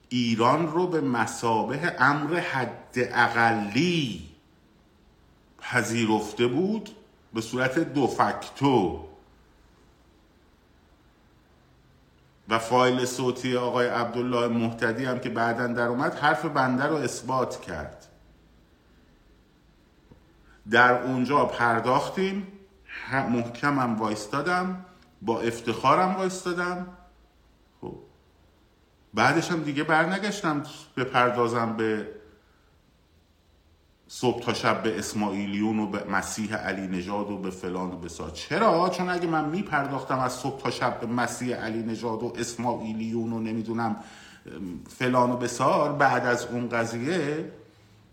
ایران 0.09 0.73
رو 0.73 0.87
به 0.87 1.01
مسابه 1.01 1.97
امر 1.99 2.41
حد 2.41 2.95
اقلی 2.95 4.29
پذیرفته 5.59 6.47
بود 6.47 6.91
به 7.35 7.41
صورت 7.41 7.79
دو 7.79 8.07
فکتو 8.07 9.05
و 12.49 12.59
فایل 12.59 13.05
صوتی 13.05 13.57
آقای 13.57 13.89
عبدالله 13.89 14.49
محتدی 14.49 15.05
هم 15.05 15.19
که 15.19 15.29
بعدا 15.29 15.67
در 15.67 15.89
اومد 15.89 16.15
حرف 16.15 16.45
بنده 16.45 16.87
رو 16.87 16.97
اثبات 16.97 17.61
کرد. 17.61 18.07
در 20.71 21.03
اونجا 21.03 21.45
پرداختیم. 21.45 22.47
محکمم 23.13 23.97
وایستادم 23.97 24.85
با 25.23 25.41
افتخارم 25.41 26.17
وایستادم. 26.17 26.87
خب. 27.81 27.99
بعدش 29.15 29.51
هم 29.51 29.63
دیگه 29.63 29.85
برنگشتم 29.85 30.63
بپردازم 30.97 31.77
به 31.77 32.09
صبح 34.09 34.43
تا 34.43 34.55
شب 34.55 34.83
به 34.83 34.99
اسماعیلیون 34.99 35.79
و 35.79 35.87
به 35.87 36.05
مسیح 36.05 36.55
علی 36.55 36.87
نژاد 36.87 37.31
و 37.31 37.39
به 37.39 37.51
فلان 37.51 37.93
و 37.93 37.97
بسار 37.97 38.31
چرا؟ 38.31 38.89
چون 38.89 39.09
اگه 39.09 39.27
من 39.27 39.49
میپرداختم 39.49 40.19
از 40.19 40.33
صبح 40.33 40.61
تا 40.61 40.71
شب 40.71 41.01
به 41.01 41.07
مسیح 41.07 41.57
علی 41.57 41.83
نژاد 41.83 42.23
و 42.23 42.33
اسماعیلیون 42.39 43.33
و 43.33 43.39
نمی‌دونم 43.39 43.97
فلان 44.89 45.31
و 45.31 45.37
بسار 45.37 45.93
بعد 45.93 46.27
از 46.27 46.47
اون 46.47 46.69
قضیه 46.69 47.53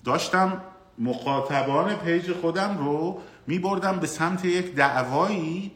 داشتم 0.04 0.62
مخاطبان 0.98 1.96
پیج 1.96 2.32
خودم 2.32 2.78
رو 2.78 3.22
میبردم 3.48 4.00
به 4.00 4.08
سمت 4.08 4.46
یک 4.46 4.76
دعوایی 4.76 5.72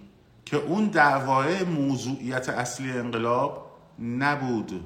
که 0.46 0.58
اون 0.58 0.88
دعوای 0.88 1.64
موضوعیت 1.64 2.50
اصلی 2.50 2.92
انقلاب 2.92 3.72
نبود. 4.00 4.84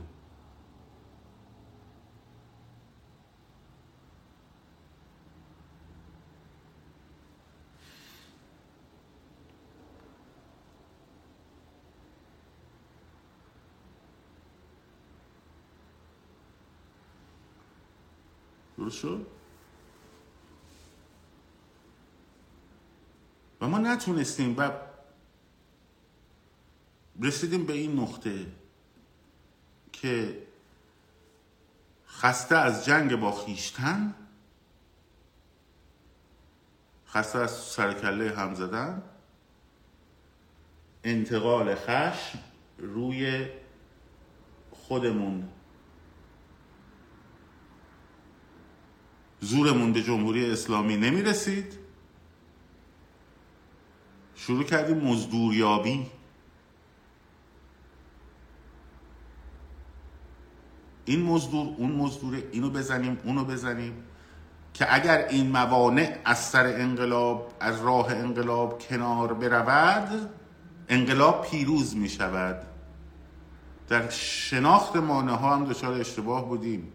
درست 18.77 18.97
شد؟ 18.97 19.40
و 23.61 23.67
ما 23.67 23.77
نتونستیم 23.77 24.57
و 24.57 24.71
رسیدیم 27.21 27.65
به 27.65 27.73
این 27.73 27.99
نقطه 27.99 28.45
که 29.91 30.47
خسته 32.07 32.55
از 32.55 32.85
جنگ 32.85 33.15
با 33.15 33.31
خیشتن 33.31 34.15
خسته 37.07 37.39
از 37.39 37.51
سرکله 37.51 38.35
هم 38.35 38.55
زدن 38.55 39.03
انتقال 41.03 41.75
خشم 41.75 42.39
روی 42.77 43.45
خودمون 44.71 45.49
زورمون 49.39 49.93
به 49.93 50.03
جمهوری 50.03 50.51
اسلامی 50.51 50.97
نمی 50.97 51.21
رسید 51.21 51.80
شروع 54.47 54.63
کردیم 54.63 54.97
مزدوریابی. 54.97 56.05
این 61.05 61.21
مزدور 61.21 61.75
اون 61.77 61.91
مزدوره 61.91 62.43
اینو 62.51 62.69
بزنیم 62.69 63.17
اونو 63.23 63.45
بزنیم 63.45 64.03
که 64.73 64.95
اگر 64.95 65.27
این 65.27 65.51
موانع 65.51 66.17
از 66.25 66.39
سر 66.39 66.65
انقلاب 66.65 67.53
از 67.59 67.81
راه 67.81 68.11
انقلاب 68.11 68.81
کنار 68.81 69.33
برود 69.33 70.29
انقلاب 70.89 71.45
پیروز 71.45 71.95
می 71.95 72.09
شود 72.09 72.61
در 73.87 74.09
شناخت 74.09 74.95
مانه 74.95 75.31
ها 75.31 75.55
هم 75.55 75.65
دچار 75.65 75.93
اشتباه 75.93 76.47
بودیم. 76.47 76.91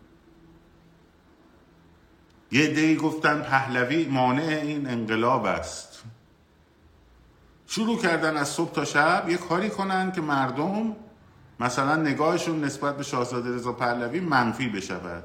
یه 2.52 2.66
دی 2.66 2.96
گفتن 2.96 3.42
پهلوی 3.42 4.06
مانع 4.06 4.60
این 4.62 4.90
انقلاب 4.90 5.44
است. 5.44 5.95
شروع 7.76 7.98
کردن 7.98 8.36
از 8.36 8.48
صبح 8.48 8.72
تا 8.72 8.84
شب 8.84 9.26
یه 9.28 9.36
کاری 9.36 9.70
کنن 9.70 10.12
که 10.12 10.20
مردم 10.20 10.96
مثلا 11.60 11.96
نگاهشون 11.96 12.64
نسبت 12.64 12.96
به 12.96 13.02
شاهزاده 13.02 13.54
رضا 13.54 13.72
پهلوی 13.72 14.20
منفی 14.20 14.68
بشود. 14.68 15.24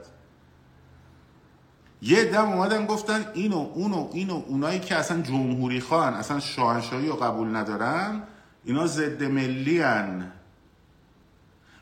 یه 2.02 2.26
دم 2.26 2.50
اومدن 2.50 2.86
گفتن 2.86 3.26
اینو 3.34 3.72
اونو 3.74 4.10
اینو 4.14 4.44
اونایی 4.48 4.80
که 4.80 4.96
اصلا 4.96 5.22
جمهوری 5.22 5.80
خواهن 5.80 6.14
اصلا 6.14 6.40
شاهنشاهی 6.40 7.08
رو 7.08 7.16
قبول 7.16 7.56
ندارن 7.56 8.24
اینا 8.64 8.88
ضد 8.88 9.24
ملی 9.24 9.82
هن. 9.82 10.32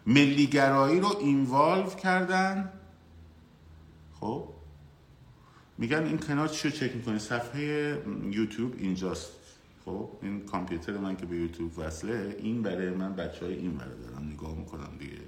ملیگرایی 0.08 0.99
رو 0.99 1.17
اینوالو 1.19 1.89
کردن. 1.89 2.71
خب؟ 4.19 4.49
میگن 5.77 6.03
این 6.03 6.17
کنار 6.17 6.47
چی 6.47 6.69
رو 6.69 6.75
چک 6.75 6.95
می‌کنی؟ 6.95 7.19
صفحه 7.19 8.01
یوتیوب 8.32 8.73
اینجاست. 8.77 9.38
خب 9.89 10.10
این 10.21 10.45
کامپیوتر 10.45 10.97
من 10.97 11.17
که 11.17 11.25
به 11.25 11.36
یوتیوب 11.36 11.71
وصله 11.78 12.36
این 12.39 12.62
برای 12.62 12.89
من 12.89 13.15
بچه 13.15 13.45
های 13.45 13.54
این 13.54 13.78
برای 13.78 13.97
دارم 13.97 14.30
نگاه 14.34 14.56
می‌کنم 14.56 14.97
دیگه. 14.99 15.21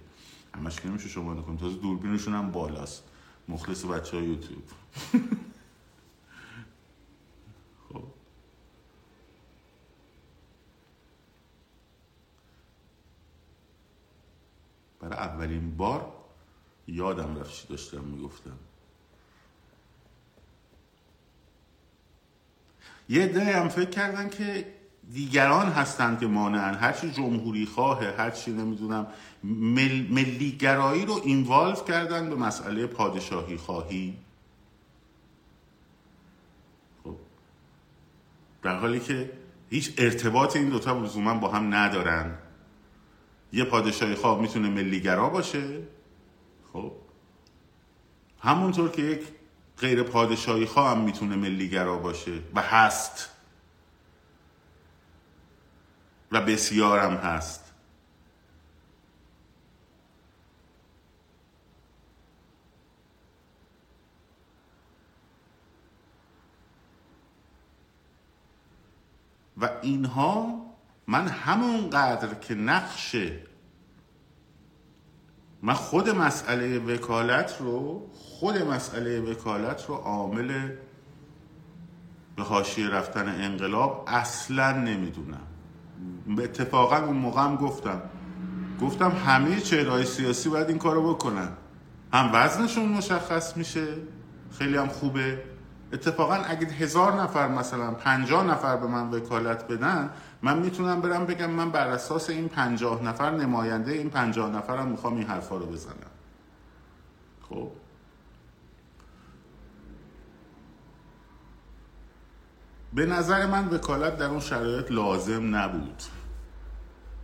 همش 0.56 0.80
که 0.80 0.90
نمیشه 0.90 1.10
شما 1.10 1.34
نکنم 1.34 1.58
تازه 1.58 1.78
دوربینشون 1.78 2.34
هم 2.34 2.52
بالاست. 2.52 3.04
مخلص 3.48 3.86
بچه 3.86 4.18
های 4.18 4.26
یوتیوب. 4.26 4.64
خب. 7.90 8.04
برای 15.00 15.18
اولین 15.18 15.78
بار 15.78 16.14
یادم 16.88 17.36
رفت 17.40 17.70
داشتم 17.70 18.04
می‌گفتم. 18.04 18.58
یه 23.12 23.28
ده 23.28 23.46
هم 23.46 23.68
فکر 23.70 23.90
کردن 23.90 24.30
که 24.30 24.66
دیگران 25.14 25.68
هستند 25.68 26.20
که 26.20 26.28
مانعن 26.28 26.74
هرچی 26.74 27.12
جمهوری 27.12 27.66
خواهه 27.66 28.16
هرچی 28.18 28.52
نمی‌دونم 28.52 29.08
مل، 29.44 30.08
ملیگرایی 30.10 31.06
رو 31.06 31.22
اینوالو 31.24 31.76
کردن 31.76 32.30
به 32.30 32.36
مسئله 32.36 32.88
پادشاهی 32.88 33.58
خواهی. 33.58 34.18
خب. 37.04 37.16
در 38.62 38.76
حالی 38.76 39.00
که 39.00 39.32
هیچ 39.70 39.94
ارتباط 39.98 40.56
این 40.56 40.70
دوتا 40.70 41.00
لزوما 41.00 41.34
با 41.34 41.48
هم 41.48 41.76
ندارن. 41.76 42.38
یه 43.54 43.64
پادشاهی 43.64 44.16
خواه 44.16 44.42
می‌تونه 44.42 44.70
ملیگرا 44.70 45.30
باشه. 45.30 45.80
خب. 46.74 46.92
همونطور 48.40 48.90
که 48.90 49.02
یک 49.02 49.22
غیر 49.82 50.04
پادشاهی 50.04 50.66
خواه 50.66 50.92
هم 50.92 51.02
می‌تونه 51.02 51.36
ملیگرا 51.36 51.98
باشه 51.98 52.40
و 52.56 52.62
هست. 52.62 53.30
و 56.32 56.42
بسیارم 56.42 57.14
هست. 57.16 57.74
و 69.58 69.70
اینها 69.82 70.62
من 71.08 71.28
همونقدر 71.28 72.34
که 72.34 72.56
نقش 72.56 73.16
من 75.64 75.74
خود 75.74 76.10
مسئله 76.10 76.80
وکالت 76.80 77.58
رو 77.60 78.08
خود 78.14 78.58
مسئله 78.58 79.20
وکالت 79.20 79.86
رو 79.88 79.96
عامل 79.96 80.70
به 82.36 82.44
حاشیه 82.44 82.90
رفتن 82.90 83.28
انقلاب 83.28 84.04
اصلا 84.08 84.72
نمی‌دونم. 84.72 85.48
به 86.36 86.44
اتفاقا 86.44 86.98
اون 86.98 87.18
موقع 87.18 87.42
هم 87.42 87.56
گفتم. 87.56 88.02
گفتم 88.82 89.12
همه 89.26 89.60
چهرهای 89.60 90.06
سیاسی 90.06 90.50
باید 90.50 90.70
این 90.70 90.78
کارو 90.78 91.14
بکنن. 91.14 91.50
هم 92.14 92.30
وزنشون 92.34 92.86
مشخص 92.86 93.58
میشه. 93.58 93.88
خیلی 94.58 94.78
هم 94.78 94.88
خوبه. 94.88 95.44
اتفاقا 95.94 96.34
اگه 96.34 96.68
هزار 96.68 97.22
نفر 97.22 97.48
مثلا 97.48 97.92
پنجاه 97.92 98.44
نفر 98.44 98.78
به 98.78 98.88
من 98.88 99.10
وکالت 99.10 99.68
بدن 99.68 100.10
من 100.42 100.60
می‌تونم 100.60 101.02
برم 101.02 101.26
بگم 101.26 101.50
من 101.50 101.72
بر 101.72 101.88
اساس 101.88 102.30
این 102.30 102.50
پنجاه 102.50 103.04
نفر 103.04 103.32
نماینده 103.32 103.92
این 103.92 104.10
پنجاه 104.10 104.50
نفرم 104.50 104.88
می‌خوام 104.88 105.16
این 105.16 105.28
حرفا 105.28 105.58
رو 105.58 105.66
بزنم. 105.66 105.96
خب؟ 107.50 107.72
به 112.94 113.06
نظر 113.06 113.46
من 113.46 113.68
وکالت 113.68 114.18
در 114.18 114.26
اون 114.26 114.40
شرایط 114.40 114.92
لازم 114.92 115.56
نبود. 115.56 116.04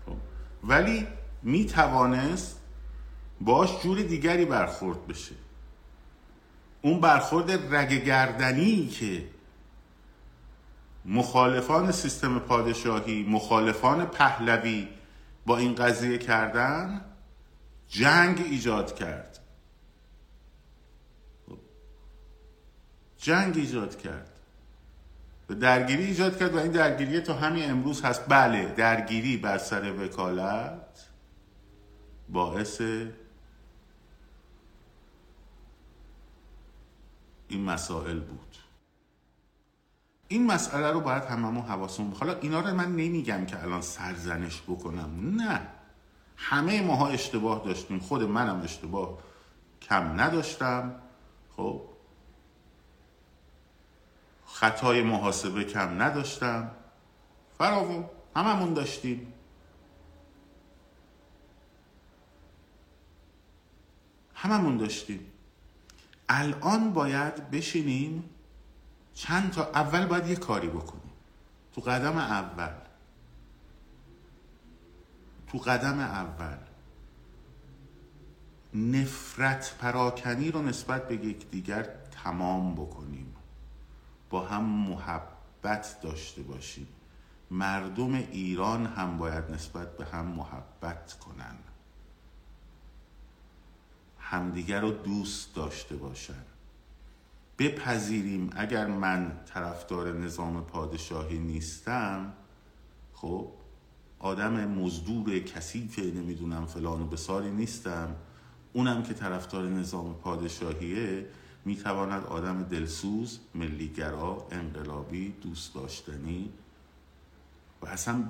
خب. 0.05 0.15
ولی 0.63 1.07
می 1.43 1.65
توانست 1.65 2.61
باش 3.41 3.83
جور 3.83 4.01
دیگری 4.01 4.45
برخورد 4.45 5.07
بشه. 5.07 5.35
اون 6.81 7.01
برخورد 7.01 7.75
رگگردنی 7.75 8.87
که 8.87 9.23
مخالفان 11.05 11.91
سیستم 11.91 12.39
پادشاهی 12.39 13.23
مخالفان 13.23 14.05
پهلوی 14.05 14.87
با 15.45 15.57
این 15.57 15.75
قضیه 15.75 16.17
کردن 16.17 17.01
جنگ 17.87 18.41
ایجاد 18.49 18.95
کرد. 18.95 19.39
جنگ 23.17 23.57
ایجاد 23.57 23.97
کرد. 23.97 24.31
درگیری 25.59 26.03
ایجاد 26.03 26.37
کرد 26.39 26.55
و 26.55 26.57
این 26.57 26.71
درگیری 26.71 27.19
تا 27.19 27.33
همین 27.33 27.69
امروز 27.71 28.01
هست. 28.01 28.23
بله 28.27 28.65
درگیری 28.65 29.37
بر 29.37 29.57
سر 29.57 29.91
وکالت 29.91 31.07
باعث 32.29 32.81
این 37.47 37.63
مسائل 37.63 38.19
بود. 38.19 38.55
این 40.27 40.45
مسئله 40.45 40.91
رو 40.91 41.01
باید 41.01 41.23
هممون 41.23 41.63
حواسمون 41.63 42.13
حالا 42.13 42.39
اینا 42.39 42.59
رو 42.59 42.73
من 42.75 42.95
نمیگم 42.95 43.45
که 43.45 43.63
الان 43.63 43.81
سرزنش 43.81 44.61
بکنم. 44.61 45.35
نه. 45.41 45.67
همه 46.37 46.81
ماها 46.81 47.07
اشتباه 47.07 47.65
داشتیم. 47.65 47.99
خود 47.99 48.23
منم 48.23 48.61
اشتباه 48.61 49.17
کم 49.81 50.21
نداشتم. 50.21 50.95
خب. 51.57 51.81
خطای 54.45 55.01
محاسبه 55.01 55.63
کم 55.63 56.01
نداشتم. 56.01 56.71
فراوون. 57.57 58.05
هممون 58.35 58.73
داشتیم. 58.73 59.33
هممون 64.33 64.77
داشتیم. 64.77 65.31
الان 66.29 66.93
باید 66.93 67.51
بشینیم 67.51 68.29
چند 69.13 69.51
تا 69.51 69.63
اول 69.63 70.05
باید 70.05 70.27
یه 70.27 70.35
کاری 70.35 70.67
بکنیم. 70.67 71.13
تو 71.73 71.81
قدم 71.81 72.17
اول. 72.17 72.73
تو 75.47 75.57
قدم 75.57 75.99
اول. 75.99 76.57
نفرت 78.73 79.75
پراکنی 79.77 80.51
رو 80.51 80.61
نسبت 80.61 81.07
به 81.07 81.15
یکدیگر 81.15 81.83
تمام 82.23 82.75
بکنیم. 82.75 83.35
با 84.29 84.45
هم 84.45 84.63
محبت 84.63 86.01
داشته 86.01 86.41
باشیم. 86.41 86.87
مردم 87.51 88.13
ایران 88.13 88.85
هم 88.85 89.17
باید 89.17 89.51
نسبت 89.51 89.97
به 89.97 90.05
هم 90.05 90.25
محبت 90.25 91.13
کنن 91.13 91.55
همدیگر 94.29 94.81
رو 94.81 94.91
دوست 94.91 95.55
داشته 95.55 95.95
باشن. 95.95 96.43
بپذیریم 97.59 98.49
اگر 98.55 98.87
من 98.87 99.39
طرفدار 99.45 100.13
نظام 100.13 100.63
پادشاهی 100.63 101.37
نیستم 101.37 102.33
خب 103.13 103.47
آدم 104.19 104.65
مزدور 104.65 105.39
کثیف 105.39 105.99
نمی‌دونم 105.99 106.65
فلان 106.65 107.01
و 107.01 107.05
بساری 107.05 107.49
نیستم. 107.49 108.15
اونم 108.73 109.03
که 109.03 109.13
طرفدار 109.13 109.69
نظام 109.69 110.13
پادشاهیه 110.13 111.27
می‌تواند 111.65 112.25
آدم 112.25 112.63
دلسوز 112.63 113.39
ملیگرا 113.55 114.47
انقلابی 114.51 115.29
دوست 115.41 115.75
داشتنی 115.75 116.49
و 117.81 117.87
اصلا 117.87 118.23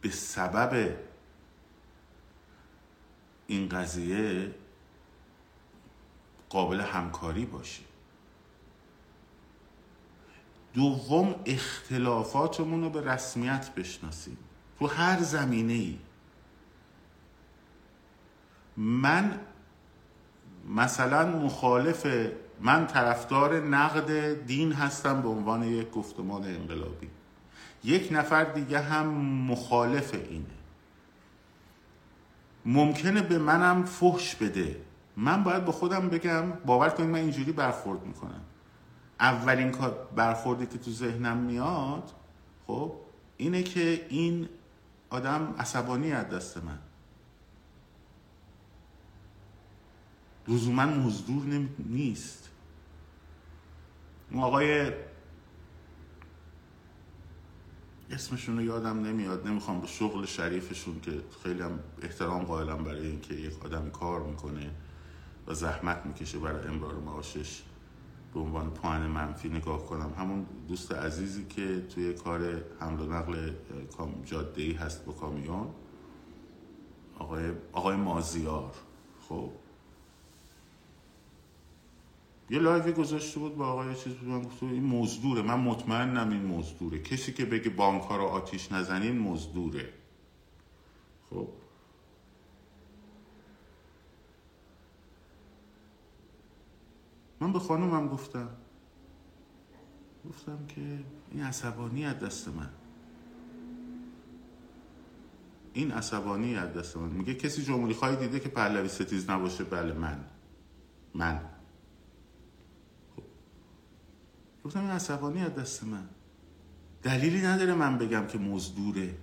به 0.00 0.10
سبب 0.10 0.96
این 3.46 3.68
قضیه 3.68 4.54
قابل 6.54 6.80
همکاری 6.80 7.44
باشه. 7.44 7.82
دوم 10.74 11.34
اختلافاتمون 11.46 12.82
رو 12.82 12.90
به 12.90 13.00
رسمیت 13.00 13.70
بشناسیم. 13.76 14.38
تو 14.78 14.86
هر 14.86 15.22
زمینه 15.22 15.72
ای 15.72 15.98
من 18.76 19.40
مثلا 20.68 21.26
مخالف 21.26 22.06
من 22.60 22.86
طرفدار 22.86 23.60
نقد 23.60 24.32
دین 24.46 24.72
هستم 24.72 25.22
به 25.22 25.28
عنوان 25.28 25.62
یک 25.62 25.90
گفتمان 25.90 26.44
انقلابی. 26.44 27.10
یک 27.84 28.08
نفر 28.12 28.44
دیگه 28.44 28.80
هم 28.80 29.06
مخالف 29.50 30.14
اینه. 30.14 30.44
ممکنه 32.64 33.22
به 33.22 33.38
منم 33.38 33.84
فحش 33.84 34.34
بده. 34.34 34.76
من 35.16 35.44
باید 35.44 35.64
به 35.64 35.72
خودم 35.72 36.08
بگم 36.08 36.50
باور 36.50 36.90
کنید 36.90 37.08
من 37.08 37.18
اینجوری 37.18 37.52
برخورد 37.52 38.06
می‌کنم. 38.06 38.40
اولین 39.20 39.70
کار 39.70 40.08
برخوردی 40.16 40.66
که 40.66 40.78
تو 40.78 40.90
ذهنم 40.90 41.36
میاد 41.36 42.12
خب 42.66 42.92
اینه 43.36 43.62
که 43.62 44.06
این 44.08 44.48
آدم 45.10 45.54
عصبانی 45.58 46.12
از 46.12 46.28
دست 46.28 46.56
من. 46.56 46.78
لزوما 50.48 50.86
مزدور 50.86 51.68
نیست. 51.78 52.50
اون 54.30 54.42
آقای 54.42 54.92
اسمشون 58.10 58.56
رو 58.56 58.62
یادم 58.62 59.02
نمیاد 59.02 59.46
نمی‌خوام 59.46 59.80
به 59.80 59.86
شغل 59.86 60.24
شریفشون 60.24 61.00
که 61.00 61.20
خیلی 61.42 61.62
هم 61.62 61.78
احترام 62.02 62.44
قائلم 62.44 62.84
برای 62.84 63.06
اینکه 63.06 63.34
یک 63.34 63.64
آدم 63.64 63.90
کار 63.90 64.22
می‌کنه. 64.22 64.70
و 65.46 65.54
زحمت 65.54 66.06
می‌کشه 66.06 66.38
برای 66.38 66.68
امرار 66.68 66.94
معاشش. 66.94 67.62
به 68.34 68.40
عنوان 68.40 68.70
پایان 68.70 69.06
منفی 69.06 69.48
نگاه 69.48 69.86
کنم. 69.86 70.14
همون 70.18 70.46
دوست 70.68 70.92
عزیزی 70.92 71.44
که 71.44 71.80
توی 71.80 72.12
کار 72.12 72.62
حمل 72.80 73.00
و 73.00 73.12
نقل 73.12 73.50
جاده 74.24 74.62
ای 74.62 74.72
هست 74.72 75.04
با 75.04 75.12
کامیون. 75.12 75.68
آقای, 77.18 77.52
آقای 77.72 77.96
مازیار. 77.96 78.72
خب. 79.28 79.50
یه 82.50 82.58
لایوی 82.58 82.92
گذاشته 82.92 83.40
بود 83.40 83.56
با 83.56 83.66
آقای 83.66 83.94
چیز 83.94 84.12
بود 84.14 84.28
من 84.28 84.42
گفته 84.42 84.66
این 84.66 84.84
مزدوره. 84.84 85.42
من 85.42 85.60
مطمئنم 85.60 86.30
این 86.30 86.46
مزدوره. 86.46 86.98
کسی 86.98 87.32
که 87.32 87.44
بگه 87.44 87.70
بانک 87.70 88.02
ها 88.02 88.16
رو 88.16 88.24
آتیش 88.24 88.72
نزنین 88.72 89.18
مزدوره. 89.18 89.88
خب. 91.30 91.48
من 97.40 97.52
به 97.52 97.58
خانومم 97.58 98.08
گفتم. 98.08 98.48
گفتم 100.28 100.66
که 100.68 100.80
این 101.30 101.42
عصبانی 101.42 102.06
از 102.06 102.18
دست 102.18 102.48
من. 102.48 102.70
این 105.72 105.92
عصبانی 105.92 106.56
از 106.56 106.74
دست 106.74 106.96
من. 106.96 107.08
میگه 107.08 107.34
کسی 107.34 107.62
جمهوری 107.62 107.94
خواهی 107.94 108.16
دیده 108.16 108.40
که 108.40 108.48
پهلوی 108.48 108.88
ستیز 108.88 109.30
نباشه؟ 109.30 109.64
بله 109.64 109.92
من. 109.92 110.24
من. 111.14 111.40
خب. 113.16 113.22
گفتم 114.64 114.80
این 114.80 114.90
عصبانی 114.90 115.40
از 115.40 115.54
دست 115.54 115.84
من. 115.84 116.08
دلیلی 117.02 117.42
نداره 117.42 117.74
من 117.74 117.98
بگم 117.98 118.26
که 118.26 118.38
مزدوره 118.38 119.14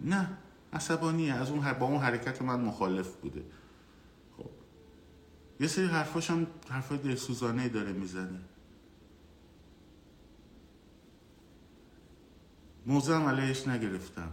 نه 0.00 0.28
عصبانیه. 0.72 1.34
از 1.34 1.50
اون 1.50 1.72
با 1.72 1.86
اون 1.86 2.00
حرکت 2.00 2.42
من 2.42 2.60
مخالف 2.60 3.16
بوده. 3.16 3.42
یه 5.62 5.68
سری 5.68 5.86
حرفاش 5.86 6.30
هم 6.30 6.46
حرفای 6.68 6.98
دلسوزانه 6.98 7.68
داره 7.68 7.92
می‌زنه. 7.92 8.40
موزم 12.86 13.22
علیهش 13.22 13.68
نگرفتم. 13.68 14.30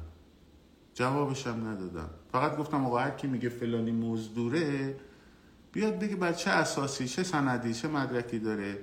جوابش 0.93 1.47
هم 1.47 1.67
ندادم. 1.67 2.09
فقط 2.31 2.57
گفتم 2.57 2.85
آقا 2.85 2.99
هر 2.99 3.09
کی 3.09 3.27
میگه 3.27 3.49
فلانی 3.49 3.91
مزدوره 3.91 4.95
بیاد 5.71 5.99
بگه 5.99 6.15
بر 6.15 6.33
چه 6.33 6.51
اساسی 6.51 7.07
چه 7.07 7.23
سندی 7.23 7.73
چه 7.73 7.87
مدرکی 7.87 8.39
داره. 8.39 8.79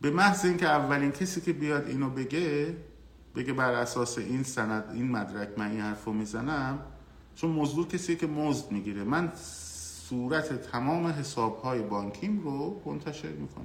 به 0.00 0.10
محض 0.10 0.44
اینکه 0.44 0.66
اولین 0.66 1.10
کسی 1.10 1.40
که 1.40 1.52
بیاد 1.52 1.86
اینو 1.86 2.10
بگه 2.10 2.76
بگه 3.36 3.52
بر 3.52 3.72
اساس 3.72 4.18
این 4.18 4.42
سند 4.42 4.90
این 4.94 5.10
مدرک 5.10 5.58
من 5.58 5.70
این 5.70 5.80
حرفو 5.80 6.12
می‌زنم 6.12 6.78
چون 7.34 7.50
مزدور 7.50 7.86
کسی 7.86 8.16
که 8.16 8.26
مزد 8.26 8.70
می‌گیره. 8.70 9.04
من 9.04 9.32
صورت 10.12 10.70
تمام 10.70 11.06
حساب 11.06 11.58
های 11.58 11.82
بانکیم 11.82 12.40
رو 12.40 12.82
منتشر 12.86 13.28
می‌کنم 13.28 13.64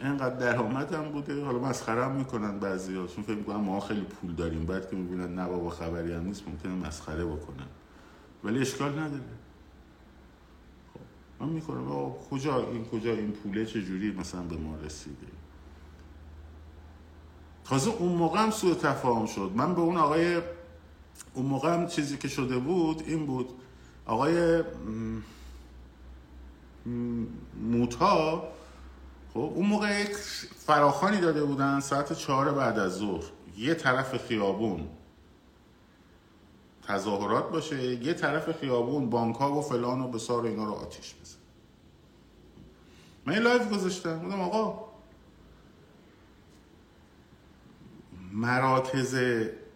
اینقدر 0.00 0.34
درآمدم 0.34 1.02
بوده. 1.02 1.44
حالا 1.44 1.58
مسخره 1.58 2.08
می‌کنن 2.08 2.58
بعضی 2.58 2.94
ها 2.94 3.06
چون 3.06 3.24
فکر 3.24 3.34
می‌کنن 3.34 3.56
ما 3.56 3.80
خیلی 3.80 4.00
پول 4.00 4.34
داریم. 4.34 4.66
بعد 4.66 4.90
که 4.90 4.96
می‌بینن 4.96 5.34
نه 5.34 5.48
بابا 5.48 5.70
خبری 5.70 6.12
هم 6.12 6.22
نیست 6.22 6.48
ممکنه 6.48 6.72
مسخره 6.72 7.24
بکنن. 7.24 7.66
ولی 8.44 8.60
اشکال 8.60 8.98
نداره. 8.98 9.22
خب 10.94 11.00
من 11.44 11.48
می‌کنم. 11.48 12.12
کجا 12.30 12.70
این 12.70 12.84
کجا 12.84 13.12
این 13.12 13.32
پوله 13.32 13.66
چجوری 13.66 14.12
مثلا 14.12 14.42
به 14.42 14.56
ما 14.56 14.76
رسیده؟ 14.76 15.26
تازه 17.64 17.90
اون 17.90 18.12
موقع 18.12 18.42
هم 18.42 18.50
سوء 18.50 18.74
تفاهم 18.74 19.26
شد. 19.26 19.52
من 19.54 19.74
به 19.74 19.80
اون 19.80 19.96
آقای 19.96 20.42
اون 21.34 21.46
موقع 21.46 21.74
هم 21.74 21.86
چیزی 21.86 22.16
که 22.16 22.28
شده 22.28 22.58
بود 22.58 23.02
این 23.06 23.26
بود. 23.26 23.48
آقای 24.06 24.62
موتا 27.60 28.48
خب 29.34 29.40
اون 29.40 29.66
موقع 29.66 30.00
یک 30.00 30.16
فراخانی 30.66 31.20
داده 31.20 31.44
بودن 31.44 31.80
ساعت 31.80 32.12
چهار 32.12 32.52
بعد 32.52 32.78
از 32.78 32.92
ظهر. 32.92 33.24
یه 33.56 33.74
طرف 33.74 34.26
خیابون. 34.26 34.88
تظاهرات 36.88 37.50
باشه 37.50 37.84
یه 37.84 38.14
طرف 38.14 38.52
خیابون 38.60 39.10
بانک 39.10 39.36
ها 39.36 39.52
و 39.52 39.62
فلان 39.62 40.00
و 40.00 40.08
بسار 40.08 40.44
اینا 40.44 40.64
رو 40.64 40.72
آتیش 40.72 41.14
بزن. 41.14 41.38
من 43.26 43.32
یه 43.32 43.38
لایف 43.38 43.70
گذاشتم. 43.70 44.18
بودم 44.18 44.40
آقا 44.40 44.84
مراکز 48.32 49.14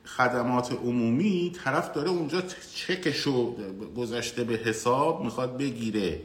خدمات 0.04 0.72
عمومی 0.72 1.52
طرف 1.64 1.92
داره 1.92 2.10
اونجا 2.10 2.42
چکشو 2.74 3.56
گذاشته 3.96 4.44
به 4.44 4.54
حساب 4.54 5.24
می‌خواد 5.24 5.58
بگیره. 5.58 6.20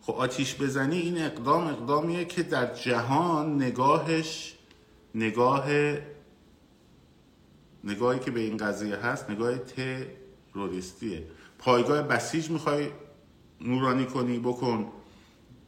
خب 0.00 0.12
آتیش 0.12 0.54
بزنی 0.60 0.98
این 0.98 1.22
اقدام 1.22 1.66
اقدامیه 1.66 2.24
که 2.24 2.42
در 2.42 2.74
جهان 2.74 3.62
نگاهش 3.62 4.54
نگاه 5.14 5.66
نگاهی 7.84 8.18
که 8.18 8.30
به 8.30 8.40
این 8.40 8.56
قضیه 8.56 8.96
هست 8.96 9.30
نگاه 9.30 9.54
تروریستیه. 10.52 11.26
پایگاه 11.58 12.02
بسیج 12.02 12.50
می‌خوای 12.50 12.88
نورانی 13.60 14.06
کنی 14.06 14.38
بکن. 14.38 14.92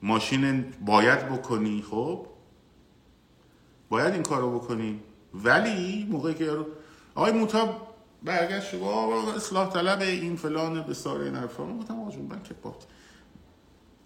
ماشین 0.03 0.65
باید 0.87 1.29
بکنی 1.29 1.85
خب؟ 1.91 2.27
باید 3.89 4.13
این 4.13 4.23
کارو 4.23 4.59
بکنی. 4.59 5.01
ولی 5.35 6.05
موقعی 6.11 6.35
که 6.35 6.51
آقای 7.15 7.33
موتا 7.33 7.95
برگشت 8.23 8.75
و 8.75 8.85
اصلاح 9.37 9.73
طلب 9.73 10.01
این 10.01 10.37
فلان 10.37 10.83
به 10.83 10.95
ساره 10.95 11.25
این 11.25 11.35
حرفا. 11.35 11.67
گفتم 11.67 12.01
آقا 12.01 12.17
من 12.17 12.43
که 12.43 12.55
بات 12.55 12.87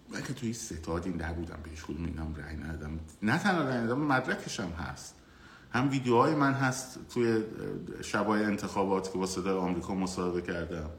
من 0.09 0.23
که 0.23 0.33
توی 0.33 0.53
ستاد 0.53 1.05
این 1.05 1.17
در 1.17 1.33
بودم 1.33 1.59
بهش 1.63 1.81
خودم 1.81 2.05
اینم 2.05 2.35
رأی 2.35 2.55
ندادم. 2.55 2.99
نه 3.21 3.37
تنها 3.37 3.63
رأی 3.63 3.77
ندادم 3.77 4.01
مدرکش 4.01 4.59
هم 4.59 4.69
هست. 4.69 5.15
هم 5.71 5.89
ویدیوهای 5.89 6.35
من 6.35 6.53
هست 6.53 6.99
توی 7.13 7.43
شبای 8.01 8.43
انتخابات 8.43 9.11
که 9.11 9.17
با 9.17 9.25
صدای 9.25 9.57
آمریکا 9.57 9.95
مصاحبه 9.95 10.41
کردم. 10.41 10.89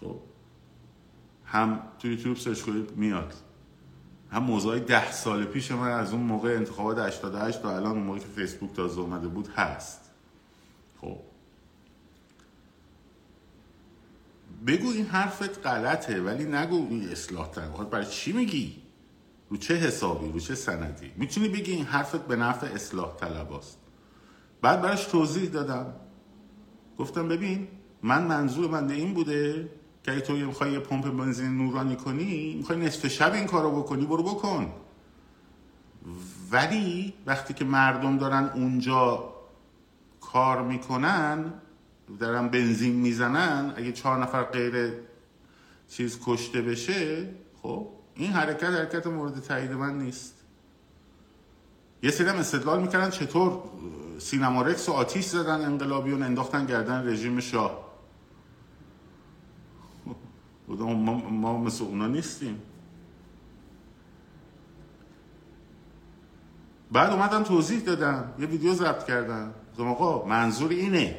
خب. 0.00 0.20
هم 1.44 1.82
توی 1.98 2.10
یوتیوب 2.10 2.36
سرچ 2.36 2.62
کنید 2.62 2.96
میاد. 2.96 3.34
هم 4.30 4.42
موضوع 4.42 4.78
ده 4.78 5.12
سال 5.12 5.44
پیش 5.44 5.72
من 5.72 5.90
از 5.90 6.12
اون 6.12 6.22
موقع 6.22 6.48
انتخابات 6.48 6.98
88 6.98 7.62
تا 7.62 7.76
الان 7.76 7.92
اون 7.92 8.02
موقع 8.02 8.18
که 8.18 8.26
فیسبوک 8.26 8.72
تازه 8.72 9.00
اومده 9.00 9.28
بود 9.28 9.48
هست. 9.48 10.09
خب. 11.00 11.18
بگو 14.66 14.90
این 14.90 15.06
حرفت 15.06 15.66
غلطه 15.66 16.22
ولی 16.22 16.44
نگو 16.44 16.86
این 16.90 17.08
اصلاح 17.08 17.50
طلب 17.50 17.90
برای 17.90 18.06
چی 18.06 18.32
میگی؟ 18.32 18.82
رو 19.50 19.56
چه 19.56 19.74
حسابی؟ 19.74 20.32
رو 20.32 20.40
چه 20.40 20.54
سندی؟ 20.54 21.12
می‌تونی 21.16 21.48
بگی 21.48 21.72
این 21.72 21.84
حرفت 21.84 22.26
به 22.26 22.36
نفع 22.36 22.66
اصلاح 22.66 23.16
طلب 23.16 23.52
است 23.52 23.78
بعد 24.62 24.82
براش 24.82 25.04
توضیح 25.04 25.48
دادم. 25.48 25.94
گفتم 26.98 27.28
ببین 27.28 27.68
من 28.02 28.26
منظور 28.26 28.70
من 28.70 28.90
این 28.90 29.14
بوده 29.14 29.70
که 30.02 30.12
اگه 30.12 30.20
تو 30.20 30.32
می‌خوای 30.32 30.72
یه 30.72 30.78
پمپ 30.78 31.10
بنزین 31.10 31.58
نورانی 31.58 31.96
کنی 31.96 32.54
می‌خوای 32.54 32.78
نصف 32.78 33.08
شب 33.08 33.32
این 33.32 33.46
کارو 33.46 33.82
بکنی 33.82 34.06
برو 34.06 34.22
بکن. 34.22 34.72
ولی 36.50 37.14
وقتی 37.26 37.54
که 37.54 37.64
مردم 37.64 38.18
دارن 38.18 38.50
اونجا 38.54 39.29
کار 40.20 40.62
می‌کنن 40.62 41.52
دارن 42.18 42.48
بنزین 42.48 42.94
می‌زنن 42.94 43.72
اگه 43.76 43.92
چهار 43.92 44.22
نفر 44.22 44.42
غیر 44.42 44.92
چیز 45.88 46.18
کشته 46.24 46.62
بشه 46.62 47.28
خب 47.62 47.88
این 48.14 48.32
حرکت 48.32 48.64
حرکت 48.64 49.06
مورد 49.06 49.40
تایید 49.40 49.72
من 49.72 49.98
نیست. 49.98 50.34
یه 52.02 52.10
سری 52.10 52.28
استدلال 52.28 52.82
می‌کردن 52.82 53.10
چطور 53.10 53.62
سینما 54.18 54.62
رکس 54.62 54.88
و 54.88 54.92
آتیش 54.92 55.24
زدن 55.24 55.64
انقلابیون 55.64 56.22
انداختن 56.22 56.66
گردن 56.66 57.08
رژیم 57.08 57.40
شاه. 57.40 57.90
ما, 60.68 61.14
ما 61.14 61.58
مثل 61.58 61.84
اونا 61.84 62.06
نیستیم. 62.06 62.62
بعد 66.92 67.10
اومدن 67.10 67.42
توضیح 67.42 67.80
دادم 67.80 68.32
یه 68.38 68.46
ویدیو 68.46 68.74
ضبط 68.74 69.04
کردم 69.04 69.54
گفتم 69.72 69.88
آقا 69.88 70.24
منظور 70.26 70.70
اینه. 70.70 71.18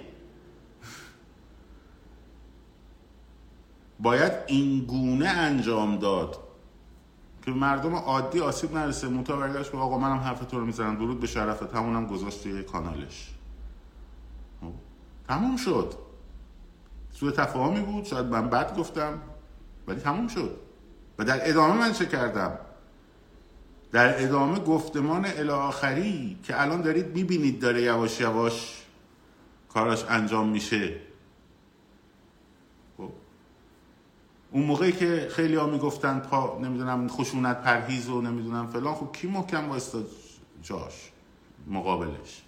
باید 4.00 4.32
این 4.48 4.86
گونه 4.86 5.28
انجام 5.28 5.98
داد 5.98 6.40
که 7.46 7.52
مردم 7.52 7.96
عادی 7.96 8.40
آسیب 8.40 8.78
نرسه. 8.78 9.08
موتا 9.08 9.38
برگشت 9.38 9.76
آقا 9.76 9.98
منم 9.98 10.18
حرف 10.18 10.46
تو 10.46 10.60
رو 10.60 10.66
می‌زنم. 10.66 10.96
درود 10.96 11.20
به 11.20 11.28
شرفت. 11.28 11.76
همونم 11.76 12.08
گذاشت 12.08 12.44
توی 12.44 12.64
کانالش. 12.64 13.36
خب، 14.62 14.72
تموم 15.28 15.58
شد. 15.58 15.94
سوء 17.12 17.32
تفاهمی 17.32 17.82
بود. 17.82 18.06
شاید 18.06 18.26
من 18.26 18.50
بد 18.50 18.78
گفتم 18.78 19.20
ولی 19.88 20.00
تموم 20.00 20.28
شد. 20.28 20.58
و 21.20 21.24
در 21.24 21.50
ادامه 21.50 21.74
من 21.74 21.94
چه 21.94 22.06
کردم؟ 22.06 22.58
در 23.92 24.24
ادامه 24.24 24.60
گفتمان 24.60 25.26
الاخری 25.26 26.40
که 26.44 26.62
الان 26.62 26.82
دارید 26.82 27.16
می‌بینید 27.16 27.60
داره 27.60 27.82
یواش 27.82 28.22
یواش 28.22 28.84
کاراش 29.70 30.06
انجام 30.10 30.50
میشه. 30.50 30.96
خب. 32.98 33.10
اون 34.52 34.64
موقعی 34.64 34.92
که 34.92 35.28
خیلی 35.32 35.56
ها 35.56 35.68
می‌گفتن 35.68 36.20
پا 36.20 36.60
نمی‌دونم 36.62 37.08
خشونت 37.08 37.62
پرهیز 37.62 38.10
و 38.10 38.22
نمی‌دونم 38.22 38.68
فلان 38.68 38.96
خب 38.96 39.12
کی 39.12 39.28
محکم 39.28 39.70
وایستاد 39.70 40.08
جاش؟ 40.62 41.12
مقابلش. 41.68 42.42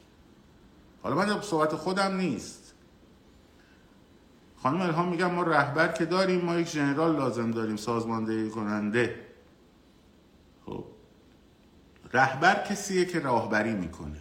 حالا 1.04 1.16
من 1.16 1.42
صحبت 1.42 1.76
خودم 1.76 2.16
نیست. 2.16 2.74
خانم 4.58 4.82
الهام 4.82 5.08
میگم 5.08 5.32
ما 5.32 5.44
رهبر 5.44 5.88
که 5.88 6.06
داریم 6.06 6.46
ما 6.46 6.56
یک 6.56 6.68
ژنرال 6.68 7.16
لازم 7.16 7.52
داریم 7.52 7.76
سازماندهی 7.76 8.50
کننده. 8.50 9.33
رهبر 12.14 12.64
کسیه 12.64 13.06
که 13.06 13.20
راهبری 13.20 13.74
می‌کنه. 13.74 14.20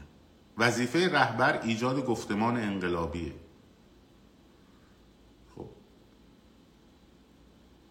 وظیفه 0.58 1.08
رهبر 1.08 1.60
ایجاد 1.62 2.06
گفتمان 2.06 2.56
انقلابیه. 2.56 3.32
خب. 5.56 5.68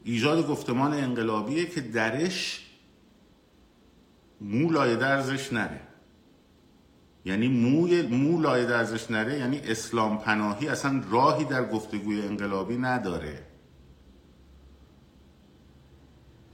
ایجاد 0.04 0.48
گفتمان 0.48 0.94
انقلابیه 0.94 1.66
که 1.66 1.82
درش 1.82 2.68
مو 4.42 4.72
لایه 4.72 4.96
درزش 4.96 5.54
نره. 5.54 5.82
یعنی 7.26 7.48
موی 7.48 8.02
مو 8.02 8.42
لایه 8.42 8.66
درزش 8.66 9.12
نره 9.12 9.40
یعنی 9.40 9.60
اسلام 9.60 10.18
پناهی 10.18 10.68
اصلا 10.68 11.04
راهی 11.10 11.46
در 11.46 11.66
گفتگوی 11.66 12.22
انقلابی 12.22 12.78
نداره. 12.78 13.46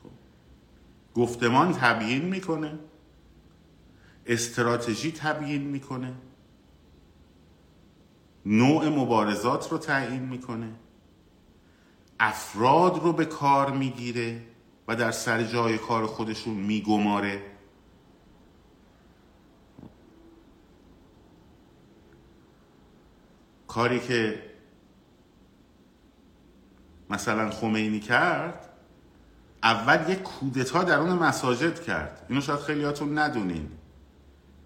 خب. 0.03 0.09
گفتمان 1.13 1.73
تبیین 1.73 2.25
می‌کنه. 2.25 2.79
استراتژی 4.27 5.11
تبیین 5.11 5.61
می‌کنه. 5.61 6.13
نوع 8.45 8.89
مبارزات 8.89 9.71
رو 9.71 9.77
تعیین 9.77 10.23
می‌کنه. 10.23 10.69
افراد 12.19 12.99
رو 13.03 13.13
به 13.13 13.25
کار 13.25 13.71
می‌گیره 13.71 14.41
و 14.87 14.95
در 14.95 15.11
سر 15.11 15.43
جای 15.43 15.77
کار 15.77 16.05
خودشون 16.05 16.53
میگماره. 16.53 17.41
کاری 23.67 23.99
که 23.99 24.43
مثلا 27.09 27.49
خمینی 27.49 27.99
کرد 27.99 28.69
اول 29.63 30.11
یک 30.11 30.23
کودتا 30.23 30.83
درون 30.83 31.09
مساجد 31.09 31.79
کرد. 31.79 32.25
اینو 32.29 32.41
شاید 32.41 32.59
خیلیاتون 32.59 33.17
ندونین. 33.17 33.71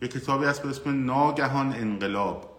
یه 0.01 0.07
کتابی 0.07 0.45
هست 0.45 0.63
به 0.63 0.69
اسم 0.69 1.05
ناگهان 1.05 1.73
انقلاب. 1.73 2.51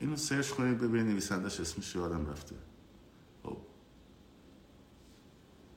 اینو 0.00 0.16
سرچ 0.16 0.50
کنید 0.50 0.78
ببینید 0.78 1.06
نویسندش 1.06 1.60
اسمش 1.60 1.94
یادم 1.94 2.30
رفته. 2.30 2.54
خب. 3.42 3.56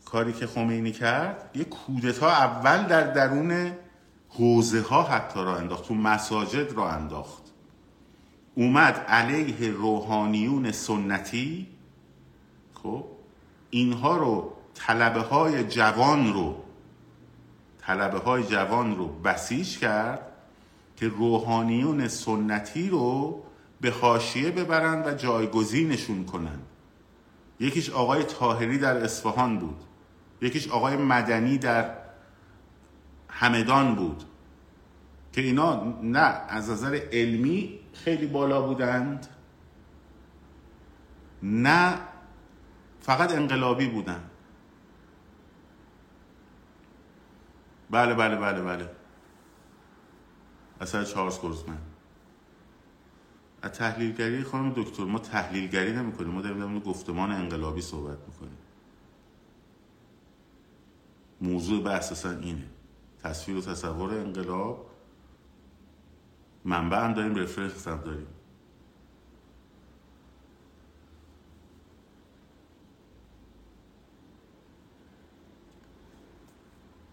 کاری 0.06 0.34
که 0.34 0.48
خمینی 0.48 0.92
کرد 0.92 1.52
یه 1.56 1.64
کودتا 1.64 2.30
اول 2.30 2.84
در 2.84 3.14
درون 3.14 3.72
حوزه 4.30 4.82
ها 4.82 5.04
حتی 5.04 5.40
را 5.40 5.58
انداخت 5.58 5.88
تو 5.88 5.94
مساجد 5.94 6.72
را 6.72 6.90
انداخت. 6.90 7.44
اومد 8.56 8.96
علیه 8.96 9.72
روحانیون 9.72 10.72
سنتی. 10.72 11.68
خب. 12.74 13.06
اینها 13.70 14.18
رو 14.18 14.54
طلبه 14.74 15.22
های 15.22 15.64
جوان 15.64 16.34
رو 16.34 16.61
طلبه 17.82 18.20
های 18.20 18.44
جوان 18.44 18.98
رو 18.98 19.08
بسیج 19.08 19.78
کرد 19.78 20.32
که 20.96 21.08
روحانیون 21.08 22.08
سنتی 22.08 22.90
رو 22.90 23.44
به 23.82 23.92
حاشیه 23.92 24.52
ببرن 24.52 25.04
و 25.06 25.14
جایگزینشون 25.14 26.26
کنن. 26.26 26.60
یکیش 27.60 27.90
آقای 27.90 28.24
تاهری 28.24 28.78
در 28.78 28.98
اصفهان 28.98 29.60
بود. 29.60 29.84
یکیش 30.42 30.68
آقای 30.68 30.98
مدنی 30.98 31.58
در 31.58 31.92
همدان 33.30 33.96
بود. 33.96 34.24
که 35.34 35.42
اینا 35.42 35.96
نه 36.04 36.42
از 36.50 36.70
نظر 36.70 37.00
علمی 37.12 37.80
خیلی 37.94 38.28
بالا 38.28 38.62
بودند. 38.62 39.28
نه 41.44 41.98
فقط 43.02 43.32
انقلابی 43.32 43.88
بودن 43.88 44.31
بله 47.92 48.14
بله 48.14 48.36
بله 48.36 48.62
بله. 48.62 48.90
اثر 50.82 51.04
چارلز 51.04 51.42
گرزمن. 51.42 51.78
از 53.62 53.72
تحلیلگری 53.72 54.44
خانم 54.44 54.74
دکتر 54.76 55.04
ما 55.04 55.20
تحلیلگری 55.20 55.94
نمی 55.94 56.12
کنیم 56.12 56.32
ما 56.32 56.42
داریم 56.42 56.80
در 56.80 56.86
گفتمان 56.86 57.32
انقلابی 57.32 57.82
صحبت 57.82 58.18
می‌کنیم. 58.28 58.58
موضوع 61.42 61.84
بحث 61.84 62.12
اصلا 62.12 62.40
اینه. 62.40 62.70
تصویر 63.24 63.58
و 63.58 63.62
تصور 63.62 64.14
انقلاب 64.14 64.90
منبع 66.66 67.06
هم 67.06 67.14
داریم 67.14 67.36
رفرنس 67.36 67.88
هم 67.88 68.02
داریم. 68.02 68.28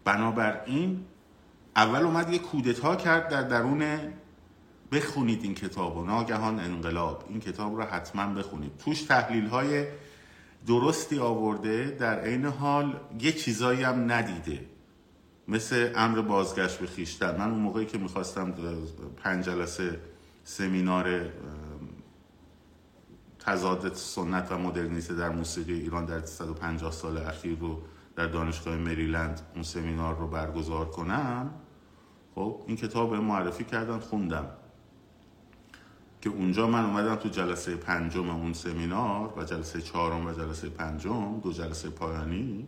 بنابراین 0.08 1.04
اول 1.76 2.02
اومد 2.02 2.32
یه 2.32 2.38
کودتا 2.38 2.96
کرد 2.96 3.28
در 3.28 3.42
درون 3.42 3.98
بخونید 4.92 5.42
این 5.42 5.54
کتاب 5.54 5.96
و 5.96 6.04
ناگهان 6.04 6.60
انقلاب. 6.60 7.24
این 7.28 7.40
کتاب 7.40 7.76
رو 7.76 7.82
حتما 7.82 8.34
بخونید. 8.34 8.76
توش 8.78 9.02
تحلیل 9.02 9.46
های 9.46 9.86
درستی 10.66 11.18
آورده. 11.18 11.96
در 12.00 12.20
عین 12.20 12.44
حال 12.44 13.00
یه 13.20 13.32
چیزایی 13.32 13.82
هم 13.82 14.12
ندیده. 14.12 14.64
مثل 15.48 15.92
امر 15.94 16.20
بازگشت 16.20 16.78
به 16.78 16.86
خیشتن. 16.86 17.36
من 17.38 17.50
اون 17.50 17.58
موقعی 17.58 17.86
که 17.86 17.98
می‌خواستم 17.98 18.54
پنج 19.16 19.44
جلسه 19.44 20.00
سمینار 20.44 21.20
تضاد 23.38 23.94
سنت 23.94 24.52
و 24.52 24.58
مدرنیته 24.58 25.14
در 25.14 25.30
موسیقی 25.30 25.72
ایران 25.72 26.04
در 26.04 26.26
150 26.26 26.92
سال 26.92 27.18
اخیر 27.18 27.58
رو 27.58 27.82
در 28.18 28.26
دانشگاه 28.26 28.76
مریلند 28.76 29.40
اون 29.54 29.62
سمینار 29.62 30.16
رو 30.16 30.28
برگزار 30.28 30.90
کنم 30.90 31.50
خب 32.34 32.62
این 32.66 32.76
کتاب 32.76 33.14
معرفی 33.14 33.64
کردن 33.64 33.98
خوندم. 33.98 34.46
که 36.20 36.30
اونجا 36.30 36.66
من 36.66 36.84
اومدم 36.84 37.14
تو 37.14 37.28
جلسه 37.28 37.76
پنجم 37.76 38.30
اون 38.30 38.52
سمینار 38.52 39.34
و 39.36 39.44
جلسه 39.44 39.82
چهارم 39.82 40.26
و 40.26 40.32
جلسه 40.32 40.68
پنجم 40.68 41.40
دو 41.40 41.52
جلسه 41.52 41.90
پایانی 41.90 42.66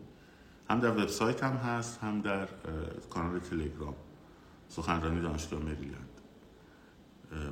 هم 0.70 0.80
در 0.80 0.90
وبسایت 0.90 1.44
هم 1.44 1.56
هست 1.56 1.98
هم 1.98 2.20
در 2.20 2.48
کانال 3.10 3.38
تلگرام 3.38 3.94
سخنرانی 4.68 5.20
دانشگاه 5.20 5.60
مریلند. 5.60 6.20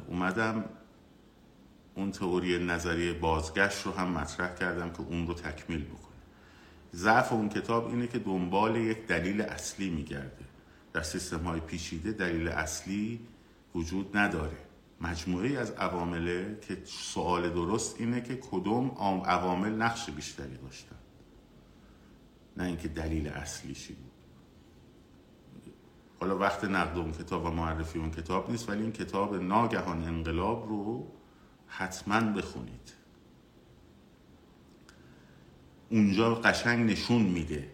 اومدم 0.08 0.64
اون 1.94 2.11
تئوری 2.11 2.66
نظریه 2.66 3.12
بازگشت 3.12 3.87
رو 3.87 3.92
هم 3.92 4.08
مطرح 4.08 4.54
کردم 4.54 4.90
که 4.90 5.00
اون 5.00 5.26
رو 5.26 5.34
تکمیل 5.34 5.84
بکنم. 5.84 6.08
ضعف 6.94 7.33
اون 7.33 7.48
کتاب 7.48 7.88
اینه 7.88 8.07
که 8.07 8.18
دنبال 8.18 8.77
یک 8.77 9.07
دلیل 9.07 9.40
اصلی 9.40 9.90
میگرده. 9.90 10.44
در 10.92 11.03
سیستم 11.03 11.44
های 11.44 11.61
پیچیده 11.61 12.12
دلیل 12.12 12.48
اصلی 12.48 13.20
وجود 13.74 14.16
نداره. 14.16 14.57
مجموعه 15.01 15.59
از 15.59 15.70
عوامله 15.70 16.59
که 16.61 16.79
سوال 16.85 17.51
درست 17.51 18.01
اینه 18.01 18.20
که 18.20 18.37
کدوم 18.37 18.88
عوامل 19.24 19.72
نقش 19.72 20.11
بیشتری 20.11 20.57
داشتن. 20.57 20.96
نه 22.57 22.64
اینکه 22.64 22.88
دلیل 22.88 23.29
اصلیشی 23.29 23.94
بود. 23.94 24.12
حالا 26.20 26.38
وقت 26.38 26.64
نقد 26.64 26.98
اون 26.98 27.12
کتاب 27.12 27.44
و 27.44 27.51
معرفی 27.51 27.98
اون 27.98 28.11
کتاب 28.11 28.51
نیست 28.51 28.68
ولی 28.68 28.83
این 28.83 28.92
کتاب 28.92 29.35
ناگهان 29.35 30.05
انقلاب 30.05 30.68
رو 30.68 31.12
حتما 31.66 32.20
بخونید. 32.20 32.97
اونجا 35.90 36.35
قشنگ 36.35 36.90
نشون 36.90 37.22
میده. 37.22 37.70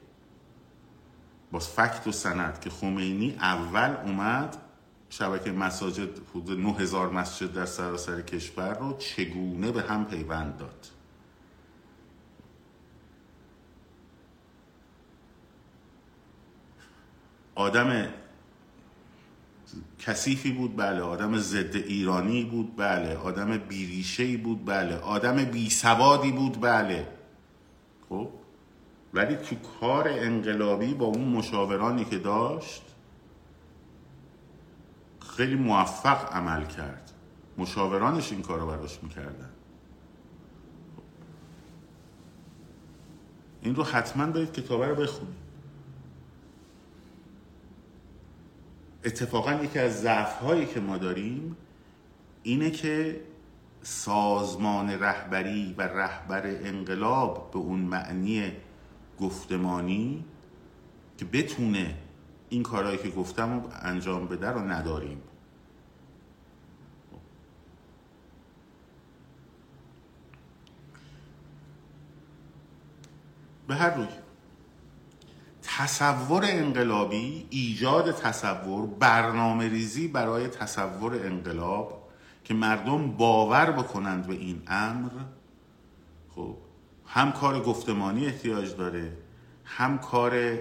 با 1.53 1.59
فکت 1.59 2.07
و 2.07 2.13
سند 2.13 2.61
که 2.61 2.71
خمینی 2.71 3.37
اول 3.41 3.97
اومد 4.05 4.57
شبکه 5.11 5.53
مساجد 5.53 6.29
حدود 6.31 6.61
9000 6.61 7.11
مسجد 7.11 7.53
در 7.53 7.67
سراسر 7.67 8.23
کشور 8.23 8.75
رو 8.75 8.97
چگونه 8.99 9.73
به 9.73 9.83
هم 9.83 10.05
پیوند 10.05 10.57
داد؟ 10.57 10.87
آدم 17.55 18.09
کثیفی 19.99 20.53
بود 20.53 20.77
بله. 20.77 21.01
آدم 21.01 21.39
ضد 21.39 21.77
ایرانی 21.77 22.45
بود 22.45 22.77
بله. 22.77 23.17
آدم 23.17 23.59
بیریشهی 23.59 24.37
بود 24.37 24.65
بله. 24.65 24.97
آدم 24.97 25.45
بیسوادی 25.45 26.33
بود 26.33 26.61
بله. 26.61 27.09
خب؟ 28.15 28.29
ولی 29.15 29.37
تو 29.37 29.57
کار 29.81 30.09
انقلابی 30.09 30.95
با 30.95 31.07
اون 31.07 31.29
مشاورانی 31.29 32.05
که 32.05 32.19
داشت 32.19 32.83
خیلی 35.37 35.55
موفق 35.55 36.33
عمل 36.33 36.65
کرد. 36.65 37.11
مشاورانش 37.59 38.33
این 38.33 38.43
کار 38.43 38.61
رو 38.61 38.67
براش 38.67 39.03
می‌کردن. 39.03 39.51
این 43.63 43.75
رو 43.75 43.83
حتما 43.83 44.27
باید 44.27 44.53
کتابه 44.53 44.87
رو 44.87 44.95
بخونید. 44.95 45.45
اتفاقا 49.05 49.53
یکی 49.53 49.79
از 49.79 50.01
ضعف 50.01 50.39
هایی 50.39 50.67
که 50.67 50.81
ما 50.81 50.99
داریم 50.99 51.57
اینه 52.43 52.71
که 52.71 53.21
سازمان 53.85 54.91
رهبری 54.91 55.75
و 55.79 55.83
رهبر 55.83 56.47
انقلاب 56.47 57.51
به 57.51 57.59
اون 57.59 57.81
معنی 57.81 58.53
گفتمانی 59.21 60.25
که 61.19 61.25
بتونه 61.25 61.95
این 62.49 62.63
کارهایی 62.63 62.99
که 62.99 63.09
گفتم 63.09 63.53
رو 63.53 63.71
انجام 63.83 64.27
بده 64.27 64.49
رو 64.49 64.61
نداریم. 64.61 65.21
به 73.69 73.75
هر 73.75 73.91
روی 73.95 74.07
تصور 75.63 76.45
انقلابی 76.45 77.47
ایجاد 77.51 78.13
تصور 78.13 78.87
برنامه 78.87 79.69
ریزی 79.69 80.09
برای 80.09 80.49
تصور 80.49 81.15
انقلاب 81.15 82.04
که 82.45 82.55
مردم 82.55 83.11
باور 83.11 83.71
بکنند 83.71 84.27
به 84.27 84.35
این 84.35 84.63
امر 84.67 85.11
خب 86.31 86.57
هم 87.07 87.33
کار 87.33 87.63
گفتمانی 87.63 88.27
احتیاج 88.27 88.77
داره 88.77 89.17
هم 89.65 89.99
کار 89.99 90.59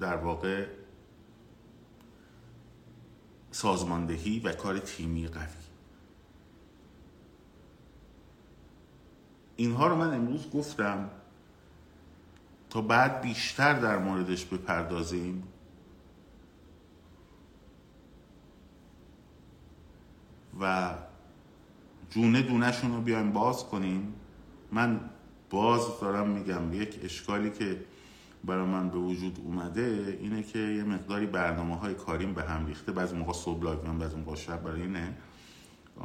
در 0.00 0.16
واقع 0.16 0.66
سازماندهی 3.50 4.40
و 4.40 4.52
کار 4.52 4.78
تیمی 4.78 5.28
قوی. 5.28 5.44
اینها 9.56 9.86
رو 9.86 9.96
من 9.96 10.14
امروز 10.14 10.50
گفتم 10.50 11.10
تا 12.70 12.80
بعد 12.80 13.20
بیشتر 13.20 13.80
در 13.80 13.98
موردش 13.98 14.44
بپردازیم. 14.44 15.42
و 20.60 20.94
جونه 22.10 22.42
دونهشون 22.42 22.94
رو 22.94 23.00
بیایم 23.00 23.32
باز 23.32 23.64
کنیم. 23.64 24.14
من 24.72 25.00
باز 25.50 26.00
دارم 26.00 26.28
میگم 26.28 26.82
یک 26.82 27.00
اشکالی 27.04 27.50
که 27.50 27.80
برای 28.44 28.66
من 28.66 28.88
به 28.88 28.98
وجود 28.98 29.40
اومده 29.44 30.18
اینه 30.20 30.42
که 30.42 30.58
یه 30.58 30.84
مقداری 30.84 31.26
برنامه 31.26 31.76
های 31.76 31.94
کاریم 31.94 32.34
به 32.34 32.42
هم 32.42 32.66
ریخته. 32.66 32.92
بعضی 32.92 33.16
موقع 33.16 33.32
صبح 33.32 33.64
لایو 33.64 33.82
میام 33.82 33.98
بعضی 33.98 34.16
موقع 34.16 34.36
شب 34.36 34.62
برای 34.62 34.82
اینه. 34.82 35.14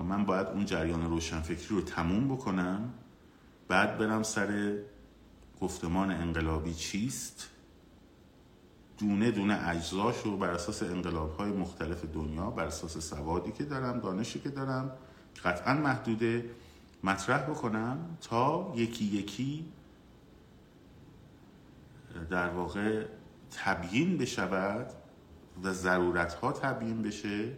من 0.07 0.25
باید 0.25 0.47
اون 0.47 0.65
جریان 0.65 1.09
روشنفکری 1.09 1.67
رو 1.69 1.81
تموم 1.81 2.27
بکنم 2.27 2.93
بعد 3.67 3.97
برم 3.97 4.23
سر 4.23 4.77
گفتمان 5.61 6.11
انقلابی 6.11 6.73
چیست؟ 6.73 7.49
دونه 9.03 9.31
دونه 9.31 9.69
اجزاش 9.69 10.21
رو 10.21 10.37
بر 10.37 10.49
اساس 10.49 10.83
انقلاب 10.83 11.37
های 11.37 11.51
مختلف 11.51 12.05
دنیا 12.05 12.49
بر 12.49 12.65
اساس 12.65 12.97
سوادی 12.97 13.51
که 13.51 13.63
دارم 13.63 13.99
دانشی 13.99 14.39
که 14.39 14.49
دارم 14.49 14.91
قطعا 15.43 15.73
محدوده 15.73 16.49
مطرح 17.03 17.41
بکنم 17.41 18.17
تا 18.21 18.73
یکی 18.75 19.05
یکی 19.05 19.65
در 22.29 22.49
واقع 22.49 23.05
تبیین 23.51 24.17
بشود 24.17 24.87
و 25.63 25.73
ضرورت 25.73 26.33
ها 26.33 26.51
تبیین 26.51 27.01
بشه 27.01 27.51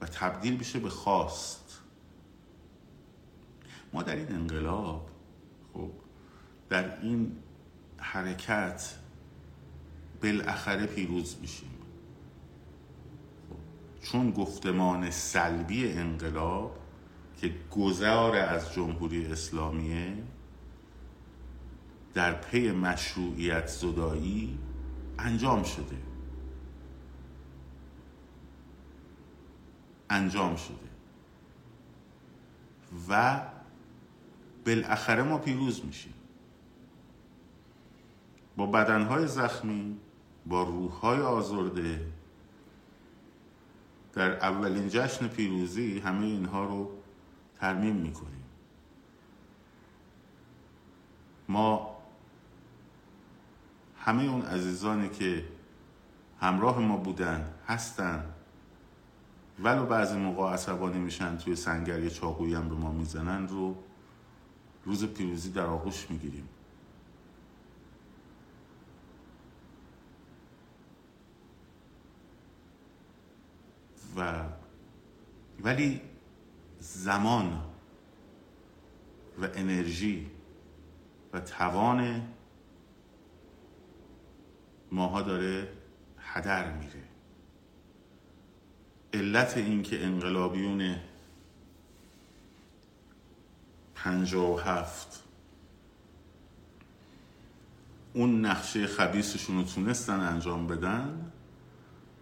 و 0.00 0.06
تبدیل 0.06 0.56
بشه 0.56 0.78
به 0.78 0.90
خواست. 0.90 1.80
ما 3.92 4.02
در 4.02 4.16
این 4.16 4.32
انقلاب 4.32 5.08
خب 5.74 5.90
در 6.68 7.00
این 7.00 7.36
حرکت 7.96 8.94
بالاخره 10.24 10.86
پیروز 10.86 11.36
میشیم. 11.40 11.70
چون 14.02 14.30
گفتمان 14.30 15.10
سلبی 15.10 15.92
انقلاب 15.92 16.78
که 17.40 17.54
گذار 17.70 18.36
از 18.36 18.72
جمهوری 18.72 19.26
اسلامیه 19.26 20.16
در 22.14 22.32
پی 22.32 22.70
مشروعیت 22.70 23.66
زدایی 23.66 24.58
انجام 25.18 25.62
شده. 25.62 25.96
انجام 30.10 30.56
شده. 30.56 30.74
و 33.08 33.42
بالاخره 34.66 35.22
ما 35.22 35.38
پیروز 35.38 35.84
میشیم. 35.84 36.14
با 38.56 38.66
بدنهای 38.66 39.26
زخمی 39.26 39.96
با 40.46 40.62
روحهای 40.62 41.20
آزرده. 41.20 42.06
در 44.12 44.36
اولین 44.36 44.88
جشن 44.88 45.28
پیروزی 45.28 45.98
همه 45.98 46.26
اینها 46.26 46.64
رو 46.64 46.90
ترمیم 47.60 47.96
می‌کنیم. 47.96 48.44
ما 51.48 51.96
همه 53.98 54.24
اون 54.24 54.42
عزیزانی 54.42 55.08
که 55.08 55.44
همراه 56.40 56.78
ما 56.78 56.96
بودن 56.96 57.54
هستن 57.68 58.24
ولو 59.62 59.86
بعضی 59.86 60.16
موقع 60.16 60.52
عصبانی 60.52 60.98
میشن 60.98 61.36
توی 61.36 61.56
سنگر 61.56 62.00
یه 62.00 62.10
چاقویی 62.10 62.54
هم 62.54 62.68
به 62.68 62.74
ما 62.74 62.92
می‌زنن 62.92 63.48
رو 63.48 63.76
روز 64.84 65.04
پیروزی 65.04 65.50
در 65.50 65.66
آغوش 65.66 66.10
می‌گیریم. 66.10 66.48
و 74.16 74.42
ولی 75.62 76.00
زمان 76.78 77.62
و 79.42 79.48
انرژی 79.54 80.30
و 81.32 81.40
توان 81.40 82.22
ماها 84.92 85.22
داره 85.22 85.68
هدر 86.18 86.72
میره. 86.72 87.02
علت 89.14 89.56
اینکه 89.56 90.04
انقلابیون 90.04 90.96
پنجاه 93.94 94.54
و 94.54 94.58
هفت 94.58 95.24
اون 98.14 98.46
نقشه 98.46 98.86
خبیسشون 98.86 99.56
رو 99.56 99.62
تونستن 99.62 100.20
انجام 100.20 100.66
بدن 100.66 101.32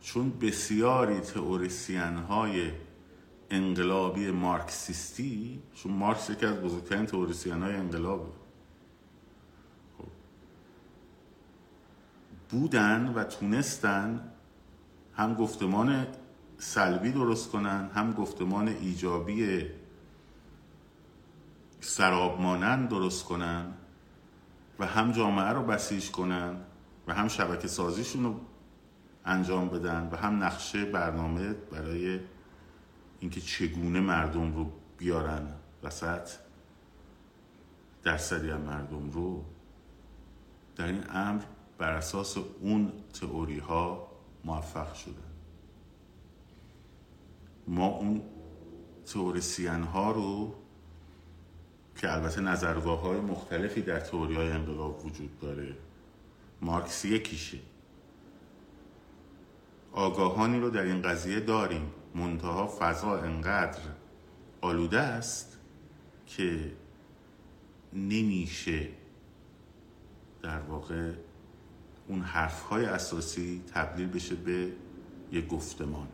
چون 0.02 0.30
بسیاری 0.30 1.20
تئوریسین 1.20 2.16
های 2.16 2.70
انقلابی 3.50 4.30
مارکسیستی 4.30 5.62
چون 5.74 5.92
مارکس 5.92 6.30
یکی 6.30 6.46
از 6.46 6.56
بزرگترین 6.56 7.06
تئوریسین 7.06 7.62
های 7.62 7.74
انقلابه 7.74 8.30
خب. 9.98 10.08
بودن 12.50 13.12
و 13.14 13.24
تونستن 13.24 14.32
هم 15.14 15.34
گفتمان 15.34 16.06
سلبی 16.58 17.12
درست 17.12 17.50
کنن 17.50 17.90
هم 17.94 18.12
گفتمان 18.12 18.68
ایجابی 18.68 19.66
سراب 21.80 22.40
مانند 22.40 22.88
درست 22.88 23.24
کنن 23.24 23.72
و 24.78 24.86
هم 24.86 25.12
جامعه 25.12 25.48
رو 25.48 25.62
بسیج 25.62 26.10
کنن 26.10 26.56
و 27.06 27.14
هم 27.14 27.28
شبکه 27.28 27.68
سازیشون 27.68 28.24
رو 28.24 28.40
انجام 29.24 29.68
بدن 29.68 30.08
و 30.12 30.16
هم 30.16 30.44
نقشه 30.44 30.84
برنامه 30.84 31.52
برای 31.52 32.20
اینکه 33.20 33.40
چگونه 33.40 34.00
مردم 34.00 34.54
رو 34.54 34.72
بیارن 34.98 35.48
وسط 35.82 36.30
درصدی 38.02 38.50
از 38.50 38.60
مردم 38.60 39.10
رو 39.10 39.44
در 40.76 40.86
این 40.86 41.04
امر 41.10 41.42
بر 41.78 41.92
اساس 41.92 42.36
اون 42.60 42.92
تئوری 43.20 43.58
ها 43.58 44.08
موفق 44.44 44.94
شدن. 44.94 45.32
ما 47.68 47.86
اون 47.86 48.22
تئوریسین 49.06 49.82
ها 49.82 50.10
رو 50.10 50.54
که 51.96 52.12
البته 52.12 52.40
نظرگاه 52.40 53.00
های 53.00 53.20
مختلفی 53.20 53.82
در 53.82 54.00
تئوری 54.00 54.34
های 54.34 54.50
انقلاب 54.50 55.06
وجود 55.06 55.38
داره 55.40 55.76
مارکس 56.60 57.04
یکیشه 57.04 57.58
آگاهانی 59.92 60.60
رو 60.60 60.70
در 60.70 60.82
این 60.82 61.02
قضیه 61.02 61.40
داریم. 61.40 61.90
منتها 62.14 62.66
فضا 62.78 63.18
انقدر 63.18 63.80
آلوده 64.60 65.00
است 65.00 65.58
که 66.26 66.72
نمیشه 67.92 68.88
در 70.42 70.60
واقع 70.60 71.12
اون 72.08 72.20
حرفهای 72.20 72.84
اساسی 72.84 73.62
تبدیل 73.74 74.08
بشه 74.08 74.34
به 74.34 74.72
یک 75.32 75.48
گفتمان. 75.48 76.08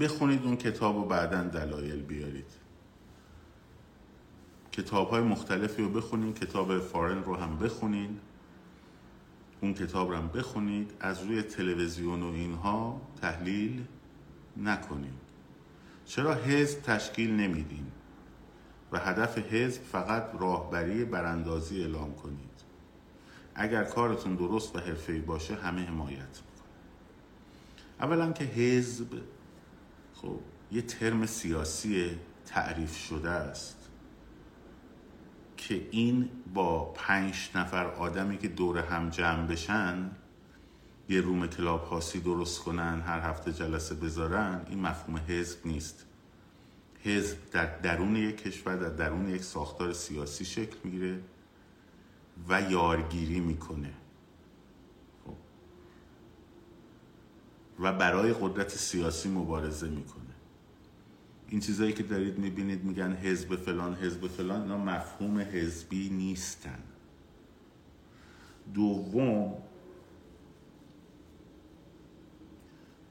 بخونید 0.00 0.44
اون 0.44 0.56
کتاب 0.56 0.96
و 0.96 1.04
بعدا 1.04 1.42
دلایل 1.42 2.02
بیارید. 2.02 2.50
کتاب 4.72 5.10
های 5.10 5.22
مختلفی 5.22 5.82
رو 5.82 5.88
بخونید 5.88 6.38
کتاب 6.38 6.78
فارن 6.78 7.24
رو 7.24 7.36
هم 7.36 7.58
بخونید 7.58 8.29
اون 9.60 9.74
کتاب 9.74 10.10
رو 10.10 10.16
هم 10.16 10.28
بخونید 10.28 10.92
از 11.00 11.22
روی 11.22 11.42
تلویزیون 11.42 12.22
و 12.22 12.32
اینها 12.32 13.00
تحلیل 13.20 13.84
نکنید. 14.56 15.20
چرا 16.06 16.34
حزب 16.34 16.82
تشکیل 16.82 17.30
نمیدین؟ 17.30 17.86
و 18.92 18.98
هدف 18.98 19.38
حزب 19.38 19.82
فقط 19.82 20.30
راهبری 20.40 21.04
براندازی 21.04 21.80
اعلام 21.80 22.14
کنید. 22.14 22.50
اگر 23.54 23.84
کارتون 23.84 24.34
درست 24.34 24.76
و 24.76 24.78
حرفه‌ای 24.78 25.20
باشه 25.20 25.54
همه 25.54 25.84
حمایت 25.84 26.18
می‌کنه. 26.18 26.70
اولا 28.00 28.32
که 28.32 28.44
حزب 28.44 29.06
خب 30.14 30.40
یه 30.72 30.82
ترم 30.82 31.26
سیاسی 31.26 32.10
تعریف 32.46 32.96
شده 32.96 33.30
است. 33.30 33.79
که 35.60 35.88
این 35.90 36.28
با 36.54 36.84
پنج 36.84 37.50
نفر 37.54 37.86
آدمی 37.86 38.38
که 38.38 38.48
دور 38.48 38.78
هم 38.78 39.10
جمع 39.10 39.46
بشن 39.46 40.10
یه 41.08 41.20
روم 41.20 41.46
کلاب 41.46 41.84
هاسی 41.84 42.20
درست 42.20 42.60
کنن 42.60 43.00
هر 43.00 43.20
هفته 43.20 43.52
جلسه 43.52 43.94
بذارن 43.94 44.66
این 44.68 44.80
مفهوم 44.80 45.16
حزب 45.16 45.66
نیست. 45.66 46.06
حزب 47.02 47.36
در 47.50 47.78
درون 47.78 48.16
یک 48.16 48.42
کشور 48.42 48.76
در 48.76 48.88
درون 48.88 49.28
یک 49.28 49.44
ساختار 49.44 49.92
سیاسی 49.92 50.44
شکل 50.44 50.76
می‌گیره 50.84 51.20
و 52.48 52.62
یارگیری 52.62 53.40
می‌کنه. 53.40 53.92
خب. 55.24 55.34
و 57.80 57.92
برای 57.92 58.32
قدرت 58.32 58.68
سیاسی 58.68 59.28
مبارزه 59.28 59.88
می‌کنه. 59.88 60.19
این 61.50 61.60
چیزایی 61.60 61.92
که 61.92 62.02
دارید 62.02 62.38
می‌بینید 62.38 62.84
میگن 62.84 63.12
حزب 63.12 63.56
فلان 63.56 63.94
حزب 63.94 64.26
فلان 64.26 64.62
اینا 64.62 64.78
مفهوم 64.78 65.38
حزبی 65.38 66.10
نیستن. 66.10 66.78
دوم 68.74 69.62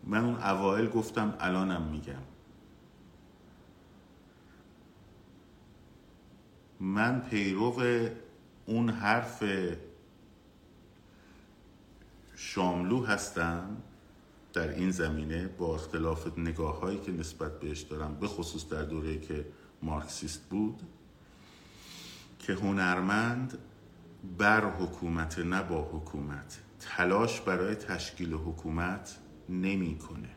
من 0.03 0.25
اون 0.25 0.35
اوائل 0.35 0.87
گفتم 0.87 1.33
الانم 1.39 1.81
میگم. 1.81 2.21
من 6.79 7.21
پیرو 7.21 7.81
اون 8.65 8.89
حرف 8.89 9.43
شاملو 12.35 13.05
هستم. 13.05 13.77
در 14.53 14.69
این 14.69 14.91
زمینه 14.91 15.47
با 15.47 15.75
اختلاف 15.75 16.37
نگاه 16.37 16.79
هایی 16.79 16.99
که 16.99 17.11
نسبت 17.11 17.59
بهش 17.59 17.81
دارم 17.81 18.15
به 18.15 18.27
خصوص 18.27 18.69
در 18.69 18.83
دوره 18.83 19.17
که 19.19 19.45
مارکسیست 19.83 20.49
بود 20.49 20.81
که 22.39 22.53
هنرمند 22.53 23.57
بر 24.37 24.69
حکومت 24.69 25.39
نه 25.39 25.63
با 25.63 25.81
حکومت 25.81 26.59
تلاش 26.79 27.41
برای 27.41 27.75
تشکیل 27.75 28.33
حکومت 28.33 29.17
نمی‌کنه. 29.49 30.29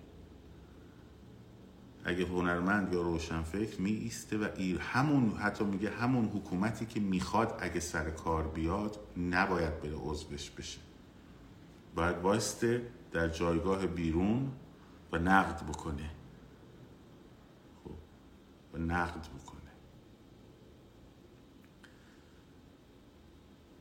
اگه 2.04 2.26
هنرمند 2.26 2.92
یا 2.92 3.02
روشنفکر 3.02 3.80
می 3.80 3.90
ایسته 3.90 4.38
و 4.38 4.48
ایر 4.56 4.78
همون 4.78 5.30
حتی 5.30 5.64
میگه 5.64 5.90
همون 5.90 6.24
حکومتی 6.24 6.86
که 6.86 7.00
می‌خواد 7.00 7.58
اگه 7.60 7.80
سر 7.80 8.10
کار 8.10 8.48
بیاد 8.48 8.98
نباید 9.16 9.82
بره 9.82 9.96
عضوش 9.96 10.50
بشه 10.50 10.78
باید 11.94 12.16
وایسته 12.16 12.86
در 13.12 13.28
جایگاه 13.28 13.86
بیرون 13.86 14.52
و 15.12 15.18
نقد 15.18 15.62
بکنه. 15.66 16.10
خب 17.84 17.90
و 18.74 18.78
نقد 18.78 19.26
بکنه. 19.26 19.60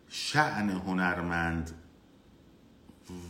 شعن 0.07 0.69
هنرمند 0.69 1.71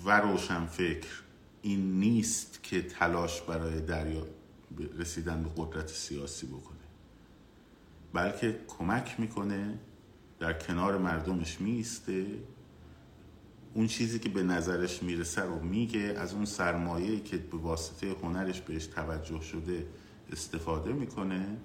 و 0.05 0.21
روشنفکر 0.21 1.23
این 1.61 1.99
نیست 1.99 2.63
که 2.63 2.81
تلاش 2.81 3.41
برای 3.41 3.81
دریا 3.81 4.27
رسیدن 4.97 5.43
به 5.43 5.49
قدرت 5.57 5.87
سیاسی 5.87 6.47
بکنه. 6.47 6.77
بلکه 8.13 8.59
کمک 8.67 9.19
می‌کنه 9.19 9.79
در 10.39 10.53
کنار 10.53 10.97
مردمش 10.97 11.61
میسته 11.61 12.25
اون 13.73 13.87
چیزی 13.87 14.19
که 14.19 14.29
به 14.29 14.43
نظرش 14.43 15.03
می‌رسه 15.03 15.41
رو 15.41 15.59
میگه 15.59 15.99
از 15.99 16.33
اون 16.33 16.45
سرمایه‌ای 16.45 17.19
که 17.19 17.37
به 17.37 17.57
واسطه 17.57 18.15
هنرش 18.23 18.61
بهش 18.61 18.85
توجه 18.85 19.41
شده 19.41 19.87
استفاده 20.31 20.93
می‌کنه 20.93 21.57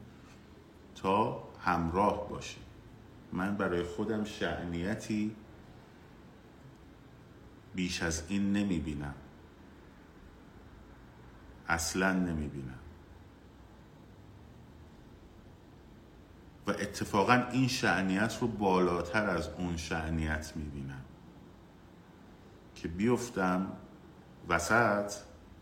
تا 0.95 1.49
همراه 1.61 2.29
باشه. 2.29 2.59
من 3.33 3.57
برای 3.57 3.83
خودم 3.83 4.25
شعنیتی 4.25 5.37
بیش 7.75 8.03
از 8.03 8.23
این 8.29 8.53
نمی‌بینم. 8.53 9.15
اصلا 11.69 12.13
نمی‌بینم. 12.13 12.79
و 16.67 16.71
اتفاقا 16.71 17.45
این 17.53 17.69
شعنیت 17.69 18.39
رو 18.41 18.49
بالاتر 18.49 19.31
از 19.31 19.49
اون 19.49 19.77
شعنیت 19.77 20.53
می‌بینم. 20.57 21.05
که 22.87 22.93
بیفتم 22.93 23.73
وسط 24.49 25.13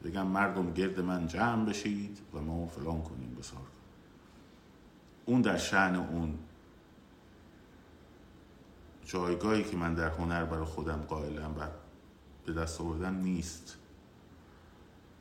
بگم 0.04 0.26
مردم 0.26 0.72
گرد 0.72 1.00
من 1.00 1.26
جمع 1.26 1.64
بشید 1.64 2.18
و 2.34 2.40
ما 2.40 2.66
فلان 2.66 3.02
کنیم 3.02 3.34
بسار. 3.38 3.66
اون 5.24 5.40
در 5.40 5.56
شعن 5.56 5.96
اون. 5.96 6.38
جایگاهی 9.04 9.64
که 9.64 9.76
من 9.76 9.94
در 9.94 10.08
هنر 10.08 10.44
برای 10.44 10.64
خودم 10.64 10.96
قائلم 11.08 11.54
و 11.60 11.66
به 12.46 12.52
دست 12.52 12.80
آوردم 12.80 13.14
نیست. 13.14 13.76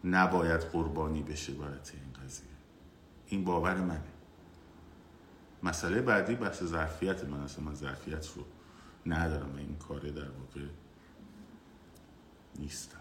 نباید 0.03 0.61
قربانی 0.61 1.23
بشه 1.23 1.53
برای 1.53 1.71
این 1.71 2.25
قضیه. 2.25 2.47
این 3.27 3.43
باور 3.43 3.75
منه. 3.75 4.03
مسئله 5.63 6.01
بعدی 6.01 6.35
بحث 6.35 6.63
ظرفیت 6.63 7.23
من 7.23 7.39
است. 7.39 7.59
من 7.59 7.75
ظرفیت 7.75 8.27
رو 8.35 8.43
ندارم 9.05 9.55
این 9.57 9.75
کاره 9.75 10.11
در 10.11 10.29
واقع 10.29 10.67
نیستم. 12.59 12.97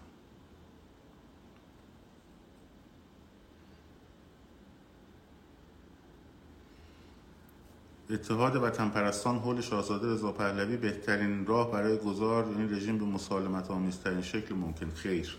اتحاد 8.11 8.57
وطن 8.57 8.89
پرستان 8.89 9.39
حول 9.39 9.61
شاهزاده 9.61 10.13
رضا 10.13 10.33
پهلوی 10.33 10.77
بهترین 10.77 11.47
راه 11.47 11.71
برای 11.71 11.99
گذار 11.99 12.45
این 12.45 12.75
رژیم 12.75 12.99
به 12.99 13.05
مسالمت 13.05 13.71
آمیزترین 13.71 14.23
شکل 14.23 14.55
ممکن. 14.55 14.91
خیر. 14.91 15.39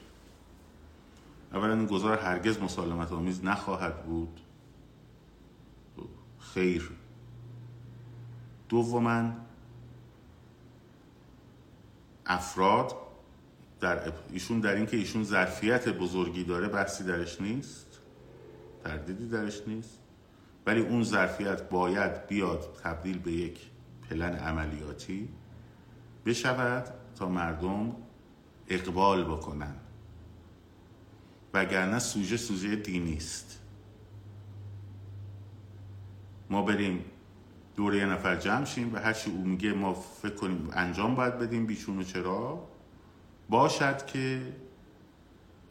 اولا 1.54 1.74
این 1.74 1.86
گذار 1.86 2.18
هرگز 2.18 2.60
مسالمت 2.60 3.12
آمیز 3.12 3.44
نخواهد 3.46 4.04
بود. 4.06 4.40
خیر. 6.40 6.92
دوما 8.70 9.32
افراد 12.26 13.03
در 13.84 14.14
ایشون 14.32 14.60
در 14.60 14.76
اینکه 14.76 14.98
ایشون 14.98 15.24
ظرفیت 15.24 15.90
بزرگی 15.90 16.44
داره 16.44 16.68
بحثی 16.68 17.04
درش 17.04 17.42
نیست 17.42 18.00
تردیدی 18.84 19.28
درش 19.28 19.62
نیست. 19.68 20.00
ولی 20.66 20.82
اون 20.82 21.04
ظرفیت 21.04 21.70
باید 21.70 22.28
بیاد 22.28 22.80
تبدیل 22.84 23.20
به 23.20 23.32
یک 23.32 23.60
پلن 24.10 24.36
عملیاتی 24.36 25.30
بشود 26.26 26.94
تا 27.16 27.30
مردم 27.30 27.96
اقبال 28.68 29.24
بکنن. 29.24 29.76
وگرنه 31.54 32.00
سوژه 32.00 32.38
سوژه 32.38 32.76
دینی 32.76 33.18
است. 33.18 33.60
ما 36.50 36.62
بریم 36.62 37.06
دوره 37.76 37.98
یه 37.98 38.06
نفر 38.06 38.36
جمع 38.36 38.66
شیم 38.66 38.94
و 38.94 38.98
هرچی 38.98 39.32
او 39.32 39.46
میگه 39.46 39.74
ما 39.74 39.94
فکر 39.94 40.36
کنیم 40.36 40.70
انجام 40.74 41.16
باید 41.16 41.40
بدیم 41.40 41.66
بیچون 41.66 42.00
و 42.00 42.04
چرا. 42.04 42.73
باشد 43.54 44.06
که 44.06 44.42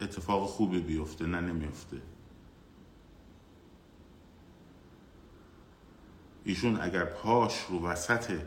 اتفاق 0.01 0.49
خوبی 0.49 0.79
بیفته 0.79 1.25
نه 1.25 1.41
نمیفته. 1.41 1.97
ایشون 6.43 6.81
اگر 6.81 7.05
پاش 7.05 7.65
رو 7.69 7.87
وسط 7.87 8.39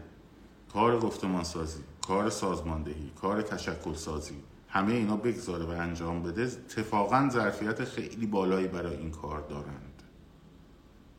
کار 0.73 1.01
گفتمان 1.01 1.45
سازی 1.45 1.81
کار 2.07 2.31
سازماندهی 2.31 3.13
کار 3.21 3.43
تشکل 3.43 3.95
سازی 3.95 4.35
همه 4.69 4.93
اینا 4.93 5.17
بگذاره 5.17 5.65
و 5.65 5.71
انجام 5.71 6.23
بده 6.23 6.43
اتفاقا 6.43 7.29
ظرفیت 7.33 7.85
خیلی 7.85 8.27
بالایی 8.27 8.69
برای 8.69 8.97
این 8.97 9.11
کار 9.11 9.41
دارند. 9.41 10.03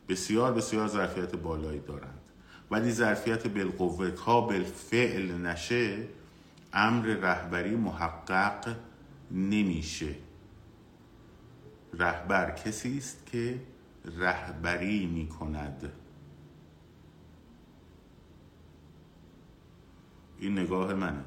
بسیار 0.10 0.54
بسیار 0.54 0.88
ظرفیت 0.88 1.36
بالایی 1.36 1.80
دارند. 1.80 2.22
ولی 2.72 2.92
ظرفیت 2.92 3.48
بالقوه 3.48 4.12
تا 4.12 4.42
بالفعل 4.42 5.32
نشه 5.32 6.08
امر 6.80 7.06
رهبری 7.06 7.76
محقق 7.76 8.76
نمیشه. 9.32 10.16
رهبر 11.94 12.52
کسی 12.52 12.98
است 12.98 13.26
که 13.26 13.62
رهبری 14.06 15.06
می 15.06 15.28
کند 15.28 15.92
این 20.40 20.60
نگاه 20.60 20.94
منه. 20.94 21.24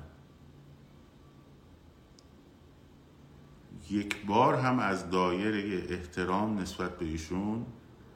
یک 3.90 4.26
بار 4.26 4.54
هم 4.54 4.78
از 4.78 5.10
دایره 5.10 5.84
احترام 5.88 6.58
نسبت 6.58 6.98
به 6.98 7.04
ایشون 7.04 7.66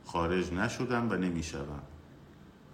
خارج 0.04 0.52
نشدم 0.52 1.10
و 1.10 1.14
نمی‌شوم. 1.14 1.82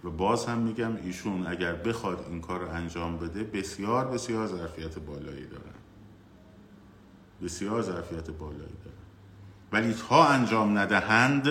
و 0.03 0.09
باز 0.09 0.45
هم 0.45 0.57
میگم 0.57 0.95
ایشون 0.95 1.47
اگر 1.47 1.73
بخواد 1.73 2.25
این 2.29 2.41
کار 2.41 2.59
رو 2.59 2.69
انجام 2.69 3.17
بده 3.17 3.43
بسیار 3.43 4.07
بسیار 4.07 4.47
ظرفیت 4.47 4.99
بالایی 4.99 5.45
دارن. 5.45 5.73
بسیار 7.43 7.81
ظرفیت 7.81 8.29
بالایی 8.31 8.75
دارن. 8.83 8.97
ولی 9.71 9.93
تا 9.93 10.27
انجام 10.27 10.77
ندهند 10.77 11.47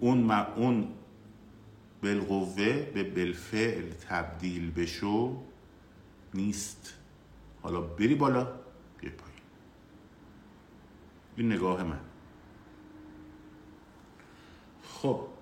اون 0.00 0.30
اون 0.30 0.88
بالقوه 2.02 2.82
به 2.94 3.04
بالفعل 3.04 3.90
تبدیل 4.08 4.70
بشو 4.70 5.42
نیست. 6.34 6.94
حالا 7.62 7.80
بری 7.80 8.14
بالا 8.14 8.44
بیا 8.98 9.10
پایین. 9.10 9.42
این 11.36 11.52
نگاه 11.52 11.82
من. 11.82 12.00
خب 14.82 15.33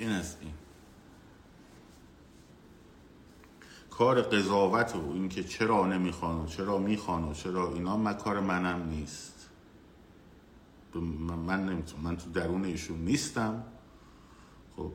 این 0.00 0.10
از 0.10 0.36
این. 0.40 0.54
کار 3.90 4.22
قضاوت 4.22 4.96
و 4.96 5.12
اینکه 5.12 5.44
چرا 5.44 5.86
نمی‌خوان 5.86 6.44
و 6.44 6.46
چرا 6.46 6.78
می‌خوان 6.78 7.24
و 7.24 7.34
چرا 7.34 7.72
اینا 7.72 7.96
من 7.96 8.14
کار 8.14 8.40
منم 8.40 8.88
نیست. 8.88 9.50
من 11.46 11.66
نمی‌تونم 11.66 12.02
من 12.02 12.16
تو 12.16 12.30
درون 12.30 12.64
ایشون 12.64 12.98
نیستم. 12.98 13.64
خب 14.76 14.92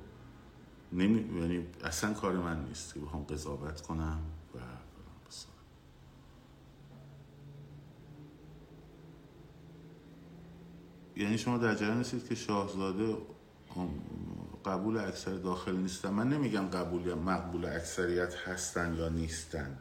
نمی... 0.94 1.42
یعنی 1.42 1.68
اصلا 1.84 2.14
کار 2.14 2.34
من 2.34 2.66
نیست 2.66 2.94
که 2.94 3.00
بخوام 3.00 3.24
قضاوت 3.24 3.82
کنم 3.82 4.20
و 4.56 4.60
یعنی 11.16 11.38
شما 11.38 11.58
در 11.58 11.76
جریان 11.76 12.00
هستید 12.00 12.28
که 12.28 12.36
شاهزاده 12.36 13.18
قبول 14.66 14.98
اکثر 14.98 15.36
داخل 15.36 15.76
نیستن. 15.76 16.10
من 16.10 16.30
نمیگم 16.30 16.68
قبول 16.68 17.06
یا 17.06 17.16
مقبول 17.16 17.66
اکثریت 17.66 18.36
هستن 18.36 18.96
یا 18.98 19.10
نیستن. 19.10 19.78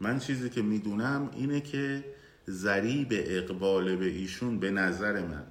من 0.00 0.18
چیزی 0.18 0.50
که 0.50 0.62
می‌دونم 0.62 1.30
اینه 1.34 1.60
که 1.60 2.04
ذریب 2.50 3.08
اقبال 3.10 3.96
به 3.96 4.06
ایشون 4.06 4.58
به 4.58 4.70
نظر 4.70 5.26
من 5.26 5.46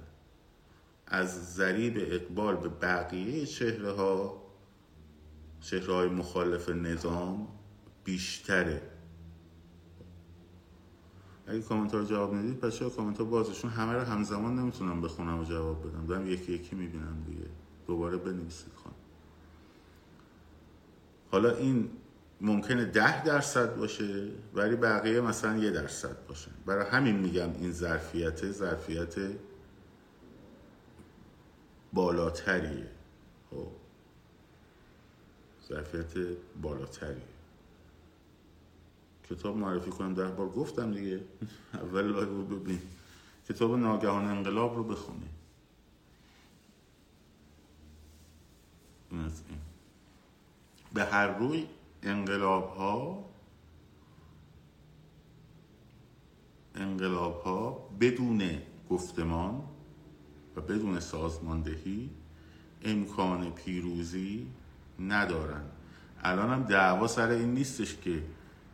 از 1.06 1.54
ذریب 1.54 1.96
اقبال 1.98 2.56
به 2.56 2.68
بقیه 2.68 3.46
چهره 3.46 3.92
ها 3.92 4.42
چهره 5.60 5.94
های 5.94 6.08
مخالف 6.08 6.68
نظام 6.68 7.48
بیشتره. 8.04 8.82
اگه 11.48 11.62
کامنتار 11.62 12.04
جواب 12.04 12.34
ندید 12.34 12.60
بچه 12.60 12.84
ها 12.84 12.90
ها 13.02 13.24
بازشون 13.24 13.70
همه 13.70 13.92
رو 13.92 14.00
همزمان 14.00 14.58
نمی‌تونم 14.58 15.00
بخونم 15.00 15.40
و 15.40 15.44
جواب 15.44 15.88
بدم؟ 15.88 16.06
دارم 16.06 16.26
یکی 16.26 16.52
یکی 16.52 16.76
می‌بینم 16.76 17.24
دیگه. 17.26 17.46
دوباره 17.86 18.16
بنویسید 18.16 18.72
خان 18.74 18.92
حالا 21.30 21.56
این 21.56 21.90
ممکنه 22.40 22.84
ده 22.84 23.24
درصد 23.24 23.76
باشه 23.76 24.28
ولی 24.54 24.76
بقیه 24.76 25.20
مثلا 25.20 25.56
یه 25.56 25.70
درصد 25.70 26.26
باشه. 26.26 26.50
برای 26.66 26.86
همین 26.86 27.16
میگم 27.16 27.50
این 27.52 27.72
ظرفیت 27.72 28.52
ظرفیت 28.52 29.14
بالاتریه. 31.92 32.90
خب. 33.50 33.68
ظرفیت 35.68 36.36
بالاتریه. 36.62 37.37
کتاب 39.30 39.56
معرفی 39.56 39.90
کنم. 39.90 40.14
ده 40.14 40.28
بار 40.28 40.48
گفتم 40.48 40.92
دیگه. 40.92 41.20
اول 41.74 42.02
لایو 42.02 42.28
رو 42.28 42.44
ببین. 42.44 42.80
کتاب 43.48 43.78
ناگهان 43.78 44.24
انقلاب 44.24 44.76
رو 44.76 44.84
بخونی. 44.84 45.28
به 50.94 51.04
هر 51.04 51.26
روی 51.26 51.66
انقلاب 52.02 52.76
ها 52.76 53.24
انقلاب 56.74 57.42
ها 57.42 57.88
بدون 58.00 58.50
گفتمان 58.90 59.62
و 60.56 60.60
بدون 60.60 61.00
سازماندهی 61.00 62.10
امکان 62.84 63.50
پیروزی 63.50 64.46
ندارن. 65.00 65.64
الان 66.22 66.50
هم 66.50 66.62
دعوا 66.62 67.06
سر 67.06 67.28
این 67.28 67.54
نیستش 67.54 67.96
که 67.96 68.22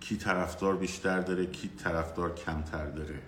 کی 0.05 0.17
طرفدار 0.17 0.77
بیشتر 0.77 1.21
داره 1.21 1.47
کی 1.47 1.69
طرفدار 1.69 2.35
کمتر 2.35 2.87
داره. 2.87 3.23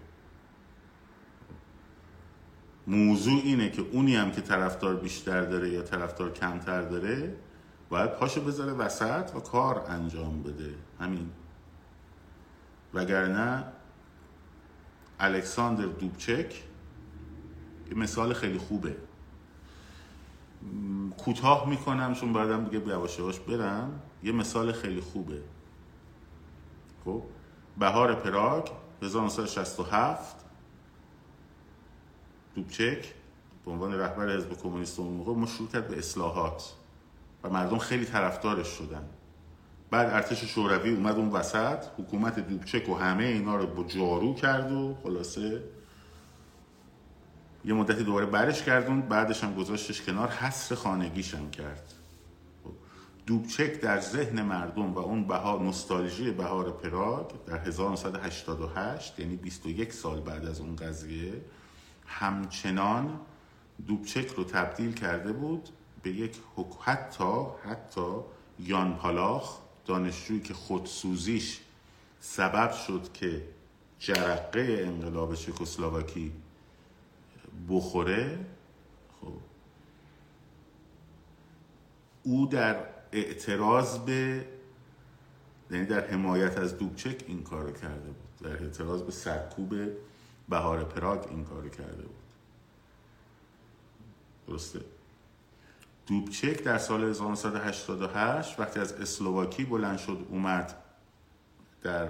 موضوع 2.87 3.41
اینه 3.45 3.71
که 3.71 3.83
اونی 3.83 4.17
هم 4.17 4.31
که 4.31 4.41
طرفدار 4.41 4.97
بیشتر 4.97 5.41
داره 5.43 5.69
یا 5.69 5.83
طرفدار 5.83 6.33
کمتر 6.33 6.83
داره 6.83 7.37
باید 7.89 8.13
پاشو 8.13 8.41
بذاره 8.41 8.73
وسط 8.73 9.31
و 9.37 9.41
کار 9.41 9.85
انجام 9.89 10.43
بده. 10.43 10.75
همین. 11.01 11.31
وگرنه 12.95 13.65
الکساندر 15.21 15.87
دوبچک 15.87 16.63
یه 17.89 17.95
مثال 17.95 18.33
خیلی 18.33 18.59
خوبه. 18.59 18.97
کوتاه 21.19 21.69
می‌کنم 21.69 22.15
چون 22.15 22.33
بعدم 22.33 22.65
دیگه 22.65 22.89
یواش 22.89 23.41
برم. 23.41 24.01
یه 24.23 24.33
مثال 24.33 24.73
خیلی 24.73 25.01
خوبه. 25.01 25.43
خب 27.07 27.23
بهار 27.79 28.15
پراگ 28.15 28.71
1967 29.03 30.37
دوبچک 32.55 33.15
به 33.65 33.71
عنوان 33.71 33.95
رهبر 33.95 34.37
حزب 34.37 34.63
کمونیست 34.63 34.99
اون 34.99 35.13
موقع 35.13 35.33
مشروع 35.33 35.69
کرد 35.69 35.89
به 35.89 35.99
اصلاحات 35.99 36.73
و 37.45 37.51
مردم 37.51 37.79
خیلی 37.79 38.05
طرفدارش 38.05 38.67
شدن. 38.69 39.09
بعد 39.91 40.11
ارتش 40.11 40.45
شوروی 40.45 40.95
اومد 40.95 41.17
اون 41.17 41.29
وسط 41.29 41.85
حکومت 41.99 42.49
دوبچک 42.49 42.89
و 42.89 42.95
همه 42.95 43.25
اینا 43.25 43.57
رو 43.57 43.67
با 43.67 43.85
جارو 43.85 44.35
کرد 44.35 44.73
و 44.73 44.97
خلاصه 45.03 45.63
یه 47.65 47.75
مدتی 47.75 48.05
دوباره 48.05 48.27
برش 48.27 48.63
کردون 48.63 49.01
بعدش 49.01 49.45
هم 49.45 49.55
گذاشتش 49.55 50.03
کنار 50.03 50.29
حصر 50.29 50.75
خانگیش 50.75 51.35
هم 51.35 51.51
کرد. 51.51 51.96
دوبچک 53.27 53.81
در 53.81 54.01
ذهن 54.01 54.43
مردم 54.43 54.95
و 54.95 54.99
اون 54.99 55.25
بهار 55.25 55.61
نوستالژی 55.61 56.31
بهار 56.31 56.73
پراگ 56.73 57.27
در 57.47 57.59
1988 57.59 59.19
یعنی 59.19 59.37
21 59.37 59.93
سال 59.93 60.21
بعد 60.21 60.47
از 60.47 60.61
اون 60.61 60.77
قضیه 60.77 61.33
همچنان 62.07 63.21
دوبچک 63.87 64.27
رو 64.27 64.45
تبدیل 64.45 64.93
کرده 64.93 65.33
بود 65.33 65.69
به 66.03 66.11
یک 66.11 66.37
حتی 66.81 67.47
حتی 67.65 68.15
یان 68.59 68.97
پالاخ 68.97 69.59
دانشجویی 69.87 70.41
که 70.41 70.55
خودسوزیش 70.55 71.61
سبب 72.21 72.73
شد 72.73 73.13
که 73.15 73.43
جرقه 73.99 74.85
انقلاب 74.87 75.35
چکسلواکی 75.35 76.33
بخوره 77.69 78.39
خب. 79.21 79.33
او 82.23 82.47
در 82.47 82.96
اعتراض 83.17 83.99
به 83.99 84.47
یعنی 85.71 85.87
در 85.87 86.07
حمایت 86.07 86.59
از 86.59 86.79
دوبچک 86.79 87.25
این 87.27 87.43
کار 87.43 87.73
کرده 87.73 88.11
بود. 88.11 88.51
در 88.51 88.63
اعتراض 88.63 89.03
به 89.03 89.13
سرکوب 89.13 89.75
بهار 90.49 90.85
پراگ 90.85 91.29
این 91.31 91.45
کار 91.45 91.69
کرده 91.69 92.03
بود. 92.03 92.17
درسته. 94.47 94.81
دوبچک 96.07 96.63
در 96.63 96.79
سال 96.79 97.05
1988 97.05 98.61
وقتی 98.61 98.81
از 98.81 98.93
اسلواکی 98.93 99.65
بلند 99.65 99.99
شد 99.99 100.27
اومد 100.29 100.75
در 101.83 102.09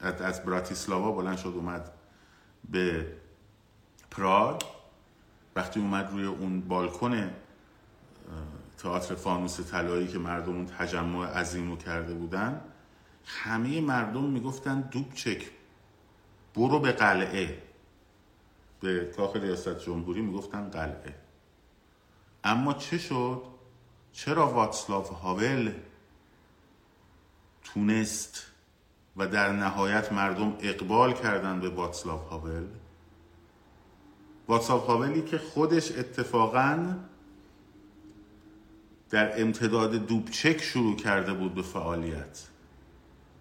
از 0.00 0.44
براتیسلاوا 0.44 1.12
بلند 1.12 1.36
شد 1.36 1.52
اومد 1.56 1.90
به 2.70 3.12
پراگ. 4.10 4.62
وقتی 5.56 5.80
اومد 5.80 6.10
روی 6.10 6.24
اون 6.24 6.60
بالکن 6.60 7.30
تئاتر 8.84 9.14
فانوس 9.14 9.60
طلایی 9.60 10.08
که 10.08 10.18
مردم 10.18 10.52
اون 10.52 10.66
تجمع 10.66 11.26
عظیم 11.26 11.70
رو 11.70 11.76
کرده 11.76 12.14
بودن 12.14 12.60
همه 13.24 13.80
مردم 13.80 14.24
می‌گفتن 14.24 14.80
دوبچک 14.80 15.50
برو 16.54 16.80
به 16.80 16.92
قلعه. 16.92 17.62
به 18.80 19.12
کاخ 19.16 19.36
ریاست 19.36 19.78
جمهوری 19.78 20.20
می‌گفتن 20.20 20.70
قلعه. 20.70 21.14
اما 22.44 22.72
چه 22.72 22.98
شد؟ 22.98 23.42
چرا 24.12 24.48
واتسلاف 24.48 25.10
هاول 25.10 25.72
تونست 27.62 28.46
و 29.16 29.26
در 29.26 29.52
نهایت 29.52 30.12
مردم 30.12 30.56
اقبال 30.60 31.12
کردن 31.12 31.60
به 31.60 31.68
واتسلاف 31.68 32.28
هاول؟ 32.28 32.66
واتسلاف 34.48 34.86
هاولی 34.86 35.22
که 35.22 35.38
خودش 35.38 35.92
اتفاقا 35.92 36.96
در 39.14 39.42
امتداد 39.42 39.94
دوبچک 40.06 40.62
شروع 40.62 40.96
کرده 40.96 41.32
بود 41.32 41.54
به 41.54 41.62
فعالیت. 41.62 42.40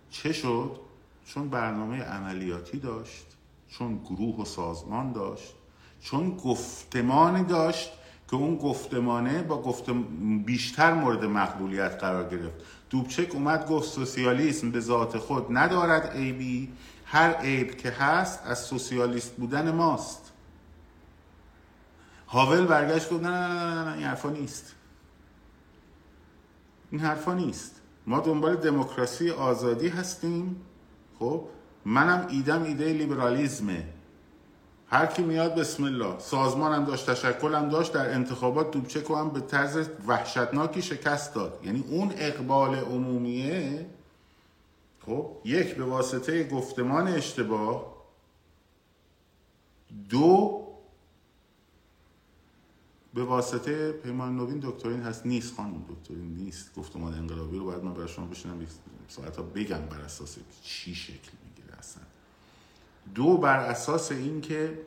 چه 0.09 0.33
شد؟ 0.33 0.79
چون 1.25 1.49
برنامه 1.49 2.01
عملیاتی 2.01 2.79
داشت 2.79 3.25
چون 3.69 3.97
گروه 3.97 4.41
و 4.41 4.45
سازمان 4.45 5.11
داشت 5.11 5.53
چون 6.01 6.37
گفتمانی 6.37 7.43
داشت 7.43 7.91
که 8.29 8.35
اون 8.35 8.57
گفتمانه 8.57 9.43
با 9.43 9.61
گفتم 9.61 10.03
بیشتر 10.43 10.93
مورد 10.93 11.25
مقبولیت 11.25 11.91
قرار 11.99 12.29
گرفت. 12.29 12.55
دوبچک 12.89 13.35
اومد 13.35 13.67
گفت 13.67 13.89
سوسیالیسم 13.89 14.71
به 14.71 14.79
ذات 14.79 15.17
خود 15.17 15.45
ندارد 15.49 16.11
عیبی 16.11 16.69
هر 17.05 17.33
عیب 17.33 17.77
که 17.77 17.89
هست 17.89 18.45
از 18.45 18.59
سوسیالیست 18.59 19.35
بودن 19.35 19.71
ماست. 19.71 20.31
هاول 22.27 22.65
برگشت 22.65 23.09
گفت 23.09 23.23
نه 23.23 23.29
نه 23.29 23.47
نه 23.47 23.83
نه 23.83 23.93
این 23.93 24.03
حرفا 24.03 24.29
نیست. 24.29 24.75
این 26.93 27.01
حرفا 27.01 27.33
نیست. 27.33 27.81
ما 28.07 28.19
دنبال 28.19 28.55
دموکراسی 28.55 29.29
آزادی 29.29 29.87
هستیم. 29.87 30.61
خب 31.19 31.43
منم 31.85 32.27
ایدم 32.29 32.63
ایده 32.63 32.93
لیبرالیزمه. 32.93 33.83
هر 34.87 35.05
کی 35.05 35.21
میاد 35.21 35.55
بسم 35.55 35.83
الله. 35.83 36.19
سازمان 36.19 36.73
هم 36.73 36.85
داشت 36.85 37.09
تشکل 37.09 37.55
هم 37.55 37.69
داشت 37.69 37.93
در 37.93 38.13
انتخابات 38.13 38.71
دوبچکو 38.71 39.15
هم 39.15 39.29
به 39.29 39.39
طرز 39.39 39.87
وحشتناکی 40.07 40.81
شکست 40.81 41.35
داد. 41.35 41.59
یعنی 41.63 41.83
اون 41.89 42.13
اقبال 42.17 42.75
عمومیه 42.75 43.85
خب 45.05 45.29
یک 45.45 45.75
به 45.75 45.83
واسطه 45.83 46.43
گفتمان 46.43 47.07
اشتباه 47.07 47.93
دو 50.09 50.62
به 53.13 53.23
واسطه 53.23 53.91
پیمان 53.91 54.37
نوین 54.37 54.59
دکترین 54.59 55.01
هست. 55.01 55.25
نیست 55.25 55.55
خانم 55.55 55.85
دکترین 55.89 56.35
نیست. 56.35 56.75
گفتمان 56.75 57.13
انقلابی 57.13 57.57
رو 57.57 57.65
باید 57.65 57.83
من 57.83 57.93
برای 57.93 58.07
شما 58.07 58.25
بشینم. 58.25 58.67
ساعت 59.07 59.37
ها 59.37 59.43
بگم 59.43 59.85
بر 59.85 60.01
اساس 60.01 60.37
چی 60.63 60.95
شکل 60.95 61.31
می‌گیره 61.43 61.77
اصلا. 61.79 62.03
دو 63.15 63.37
بر 63.37 63.59
اساس 63.59 64.11
اینکه 64.11 64.79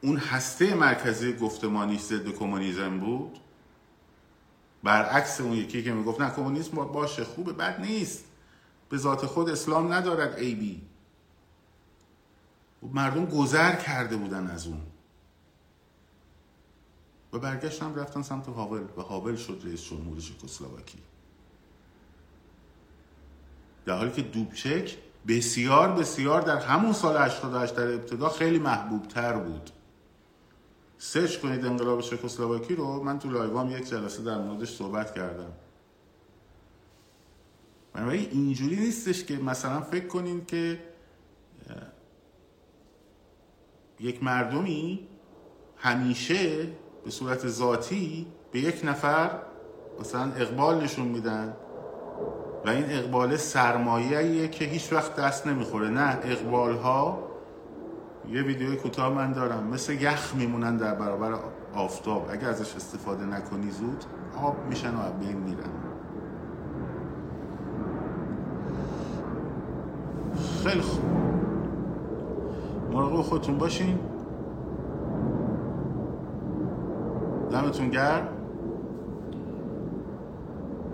اون 0.00 0.16
هسته 0.16 0.74
مرکزی 0.74 1.32
گفتمانی 1.32 1.98
ضد 1.98 2.28
کمونیسم 2.28 3.00
بود. 3.00 3.38
برعکس 4.82 5.40
اون 5.40 5.52
یکی 5.52 5.82
که 5.82 5.92
می‌گفت 5.92 6.20
نه 6.20 6.30
کمونیسم 6.30 6.76
باشه 6.76 7.24
خوبه 7.24 7.52
بد 7.52 7.80
نیست. 7.80 8.24
به 8.88 8.96
ذات 8.96 9.26
خود 9.26 9.48
اسلام 9.48 9.92
ندارد 9.92 10.36
عیبی 10.38 10.82
مردم 12.82 13.26
گذر 13.26 13.76
کرده 13.76 14.16
بودن 14.16 14.46
از 14.46 14.66
اون. 14.66 14.80
و 17.32 17.38
برگشتن 17.38 17.94
رفتن 17.94 18.22
سمت 18.22 18.48
هاول 18.48 18.82
و 18.96 19.00
هاول 19.00 19.36
شد 19.36 19.60
رئیس 19.64 19.82
جمهور 19.82 20.20
چکسلواکی. 20.20 20.98
در 23.84 23.96
حالی 23.96 24.10
که 24.10 24.22
دوبچک 24.22 24.96
بسیار 25.28 25.92
بسیار 25.92 26.40
در 26.40 26.56
همون 26.56 26.92
سال 26.92 27.16
88 27.16 27.76
در 27.76 27.92
ابتدا 27.92 28.28
خیلی 28.28 28.58
محبوب 28.58 29.08
تر 29.08 29.32
بود. 29.32 29.70
سرچ 30.98 31.38
کنید 31.38 31.64
انقلاب 31.64 32.00
چکسلواکی 32.00 32.74
رو 32.74 33.02
من 33.02 33.18
تو 33.18 33.30
لایوام 33.30 33.70
یک 33.70 33.88
جلسه 33.88 34.22
در 34.22 34.38
موردش 34.38 34.76
صحبت 34.76 35.14
کردم. 35.14 35.52
بنابراین 37.92 38.28
اینجوری 38.30 38.76
نیستش 38.76 39.24
که 39.24 39.36
مثلا 39.36 39.80
فکر 39.80 40.06
کنین 40.06 40.44
که 40.44 40.80
یک 44.00 44.22
مردمی 44.22 45.08
همیشه 45.76 46.68
به 47.06 47.12
صورت 47.12 47.48
ذاتی 47.48 48.26
به 48.52 48.58
یک 48.58 48.80
نفر 48.84 49.30
مثلا 50.00 50.32
اقبال 50.36 50.82
نشون 50.82 51.08
میدن 51.08 51.56
و 52.66 52.68
این 52.68 52.84
اقبال 52.88 53.36
سرمایه‌ایه 53.36 54.48
که 54.48 54.64
هیچ 54.64 54.92
وقت 54.92 55.16
دست 55.16 55.46
نمی‌خوره. 55.46 55.88
نه 55.88 56.18
اقبال 56.22 56.76
ها 56.76 57.18
یه 58.30 58.42
ویدیوی 58.42 58.76
کوتاه 58.76 59.14
من 59.14 59.32
دارم. 59.32 59.66
مثل 59.66 59.92
یخ 59.92 60.34
میمونن 60.34 60.76
در 60.76 60.94
برابر 60.94 61.34
آفتاب. 61.74 62.28
اگر 62.30 62.48
ازش 62.48 62.76
استفاده 62.76 63.24
نکنی 63.24 63.70
زود 63.70 64.04
آب 64.42 64.56
میشن 64.68 64.94
و 64.94 65.12
بین 65.20 65.36
میرن. 65.36 65.70
خیلی 70.64 70.80
خوب. 70.80 71.04
مراقب 72.92 73.22
خودتون 73.22 73.58
باشین. 73.58 73.98
دمتون 77.50 77.90
گرم. 77.90 78.28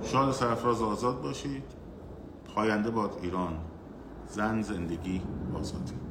شاد 0.03 0.33
سرفراز 0.33 0.83
آزاد 0.83 1.23
باشید. 1.23 1.65
پاینده 2.55 2.91
باد 2.91 3.19
ایران. 3.23 3.59
زن 4.27 4.63
زندگی 4.63 5.23
آزادی. 5.55 6.02